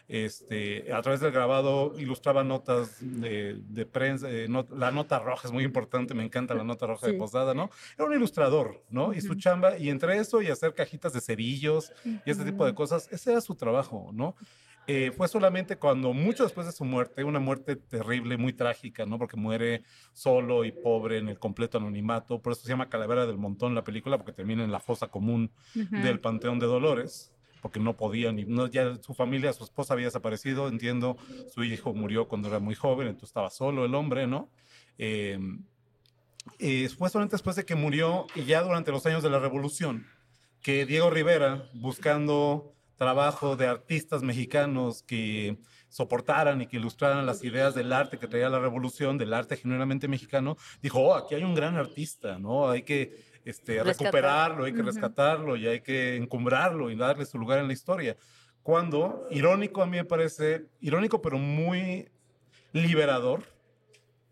Este, 0.07 0.91
a 0.93 1.01
través 1.01 1.19
del 1.19 1.31
grabado 1.31 1.93
ilustraba 1.99 2.43
notas 2.43 2.97
de, 3.01 3.59
de 3.67 3.85
prensa, 3.85 4.29
eh, 4.31 4.47
not- 4.47 4.71
la 4.71 4.89
nota 4.91 5.19
roja 5.19 5.47
es 5.47 5.51
muy 5.53 5.65
importante, 5.65 6.13
me 6.13 6.23
encanta 6.23 6.53
la 6.53 6.63
nota 6.63 6.87
roja 6.87 7.07
de 7.07 7.13
Sí. 7.13 7.19
Posada, 7.19 7.53
¿no? 7.53 7.69
Era 7.97 8.07
un 8.07 8.13
ilustrador, 8.13 8.83
¿no? 8.89 9.13
Y 9.13 9.19
su 9.21 9.35
chamba, 9.35 9.77
y 9.77 9.89
entre 9.89 10.17
eso 10.17 10.41
y 10.41 10.47
hacer 10.47 10.73
cajitas 10.73 11.11
de 11.11 11.19
cerillos 11.19 11.91
y 12.25 12.29
este 12.31 12.45
tipo 12.45 12.65
de 12.65 12.73
cosas, 12.73 13.09
ese 13.11 13.31
era 13.31 13.41
su 13.41 13.55
trabajo, 13.55 14.11
¿no? 14.13 14.35
Eh, 14.89 15.11
fue 15.11 15.27
solamente 15.27 15.75
cuando, 15.77 16.13
mucho 16.13 16.43
después 16.43 16.65
de 16.65 16.71
su 16.71 16.85
muerte, 16.85 17.25
una 17.25 17.39
muerte 17.39 17.75
terrible, 17.75 18.37
muy 18.37 18.53
trágica, 18.53 19.05
¿no? 19.05 19.17
Porque 19.19 19.35
muere 19.35 19.83
solo 20.13 20.63
y 20.63 20.71
pobre 20.71 21.17
en 21.17 21.27
el 21.27 21.37
completo 21.37 21.77
anonimato, 21.79 22.41
por 22.41 22.53
eso 22.53 22.61
se 22.61 22.69
llama 22.69 22.87
Calavera 22.87 23.25
del 23.25 23.37
Montón 23.37 23.75
la 23.75 23.83
película, 23.83 24.17
porque 24.17 24.31
termina 24.31 24.63
en 24.63 24.71
la 24.71 24.79
fosa 24.79 25.07
común 25.09 25.51
Ujú. 25.75 25.97
del 26.01 26.21
Panteón 26.21 26.59
de 26.59 26.67
Dolores, 26.67 27.33
porque 27.61 27.79
no 27.79 27.95
podía, 27.95 28.31
ni, 28.31 28.45
no, 28.45 28.67
ya 28.67 28.95
su 29.01 29.13
familia, 29.13 29.53
su 29.53 29.63
esposa 29.63 29.93
había 29.93 30.07
desaparecido, 30.07 30.67
entiendo, 30.67 31.17
su 31.53 31.63
hijo 31.63 31.93
murió 31.93 32.27
cuando 32.27 32.47
era 32.47 32.59
muy 32.59 32.75
joven, 32.75 33.07
entonces 33.07 33.29
estaba 33.29 33.49
solo 33.49 33.85
el 33.85 33.95
hombre, 33.95 34.27
¿no? 34.27 34.49
Eh, 34.97 35.39
eh, 36.59 36.89
fue 36.89 37.09
solamente 37.09 37.35
después 37.35 37.55
de 37.55 37.65
que 37.65 37.75
murió 37.75 38.27
y 38.35 38.45
ya 38.45 38.61
durante 38.61 38.91
los 38.91 39.05
años 39.05 39.23
de 39.23 39.29
la 39.29 39.39
Revolución, 39.39 40.07
que 40.61 40.85
Diego 40.85 41.09
Rivera, 41.09 41.69
buscando 41.73 42.73
trabajo 42.97 43.55
de 43.55 43.67
artistas 43.67 44.23
mexicanos 44.23 45.03
que 45.03 45.57
soportaran 45.89 46.61
y 46.61 46.67
que 46.67 46.77
ilustraran 46.77 47.25
las 47.25 47.43
ideas 47.43 47.73
del 47.75 47.93
arte 47.93 48.17
que 48.17 48.27
traía 48.27 48.49
la 48.49 48.59
revolución, 48.59 49.17
del 49.17 49.33
arte 49.33 49.55
genuinamente 49.55 50.07
mexicano, 50.07 50.57
dijo, 50.81 50.99
oh, 50.99 51.15
aquí 51.15 51.35
hay 51.35 51.43
un 51.43 51.55
gran 51.55 51.75
artista, 51.77 52.37
¿no? 52.39 52.69
Hay 52.69 52.83
que 52.83 53.15
este, 53.49 53.81
recuperarlo, 53.81 54.65
hay 54.65 54.73
que 54.73 54.83
rescatarlo 54.83 55.55
y 55.55 55.67
hay 55.67 55.81
que 55.81 56.17
encumbrarlo 56.17 56.89
y 56.89 56.95
darle 56.95 57.25
su 57.25 57.37
lugar 57.37 57.59
en 57.59 57.67
la 57.67 57.73
historia. 57.73 58.17
Cuando, 58.61 59.25
irónico 59.31 59.81
a 59.81 59.85
mí 59.85 59.95
me 59.95 60.03
parece, 60.03 60.65
irónico 60.81 61.21
pero 61.21 61.37
muy 61.37 62.09
liberador, 62.73 63.43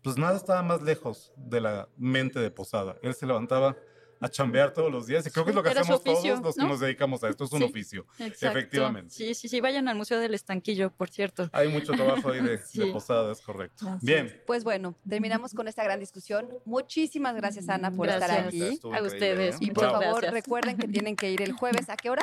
pues 0.02 0.18
nada 0.18 0.36
estaba 0.36 0.62
más 0.62 0.82
lejos 0.82 1.32
de 1.36 1.62
la 1.62 1.88
mente 1.96 2.40
de 2.40 2.50
Posada. 2.50 2.96
Él 3.02 3.14
se 3.14 3.26
levantaba 3.26 3.74
a 4.20 4.28
chambear 4.28 4.72
todos 4.72 4.90
los 4.90 5.06
días 5.06 5.26
y 5.26 5.30
creo 5.30 5.44
que 5.44 5.50
es 5.50 5.54
lo 5.54 5.62
que 5.62 5.68
hacemos 5.70 6.00
oficio, 6.00 6.34
todos 6.34 6.44
los 6.44 6.54
que 6.56 6.62
¿no? 6.62 6.68
nos 6.68 6.80
dedicamos 6.80 7.22
a 7.24 7.28
esto, 7.28 7.44
es 7.44 7.52
un 7.52 7.58
Sí. 7.58 7.64
oficio. 7.64 8.06
Exacto. 8.18 8.58
Efectivamente. 8.58 9.10
Sí, 9.14 9.34
sí, 9.34 9.48
sí, 9.48 9.60
vayan 9.60 9.88
al 9.88 9.96
Museo 9.96 10.18
del 10.18 10.34
Estanquillo, 10.34 10.90
por 10.90 11.10
cierto. 11.10 11.48
Hay 11.52 11.68
mucho 11.68 11.92
trabajo 11.92 12.30
ahí 12.30 12.40
de, 12.42 12.50
de 12.50 12.58
Sí. 12.58 12.90
Posada, 12.92 13.32
es 13.32 13.40
correcto. 13.40 13.88
Así 13.88 14.06
Bien, 14.06 14.42
Pues 14.46 14.64
bueno, 14.64 14.94
terminamos 15.08 15.52
con 15.52 15.68
esta 15.68 15.84
gran 15.84 16.00
discusión. 16.00 16.48
Muchísimas 16.64 17.36
gracias, 17.36 17.68
Ana, 17.68 17.90
por 17.90 18.08
estar 18.08 18.30
aquí. 18.30 18.80
A 18.92 19.02
ustedes. 19.02 19.56
¿eh? 19.56 19.58
Y 19.60 19.70
por 19.70 19.84
Bravo. 19.84 20.00
favor, 20.02 20.22
Gracias. 20.22 20.32
recuerden 20.32 20.76
que 20.78 20.88
tienen 20.88 21.16
que 21.16 21.30
ir 21.30 21.42
el 21.42 21.52
jueves. 21.52 21.88
¿A 21.90 21.96
qué 21.96 22.10
hora? 22.10 22.22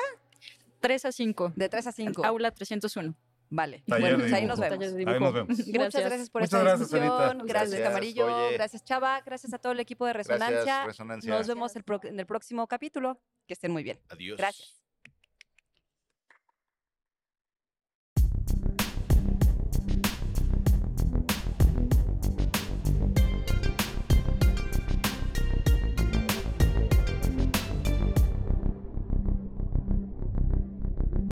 3 0.80 1.06
a 1.06 1.12
5. 1.12 1.54
De 1.56 1.70
3 1.70 1.88
a 1.88 1.92
5. 1.92 2.26
Aula 2.26 2.52
301. 2.52 3.16
Vale. 3.56 3.84
Taller 3.88 4.02
bueno, 4.02 4.18
pues 4.24 4.34
ahí 4.34 4.46
nos 4.48 4.60
vemos. 4.60 4.80
Ahí 4.96 5.20
nos 5.20 5.34
vemos. 5.34 5.58
Muchas 5.68 6.04
gracias 6.06 6.30
por 6.32 6.42
Muchas 6.42 6.54
esta 6.60 6.64
gracias, 6.64 6.80
discusión. 6.90 7.38
Gracias, 7.46 7.70
Gracias, 7.70 7.82
Camarillo. 7.88 8.26
oye. 8.48 8.54
Gracias, 8.54 8.84
Chava. 8.84 9.22
Gracias 9.22 9.54
a 9.54 9.60
todo 9.60 9.74
el 9.74 9.80
equipo 9.80 10.08
de 10.08 10.14
Resonancia. 10.14 10.50
Gracias, 10.64 10.86
Resonancia. 10.88 11.34
Nos 11.38 11.48
vemos 11.48 11.76
el 11.76 11.84
pro- 11.84 12.00
en 12.04 12.20
el 12.20 12.26
próximo 12.26 12.68
capítulo. 12.68 13.22
Que 13.48 13.54
estén 13.54 13.72
muy 13.72 13.84
bien. 13.84 14.00
Adiós. 14.10 14.38
Gracias. 14.38 14.83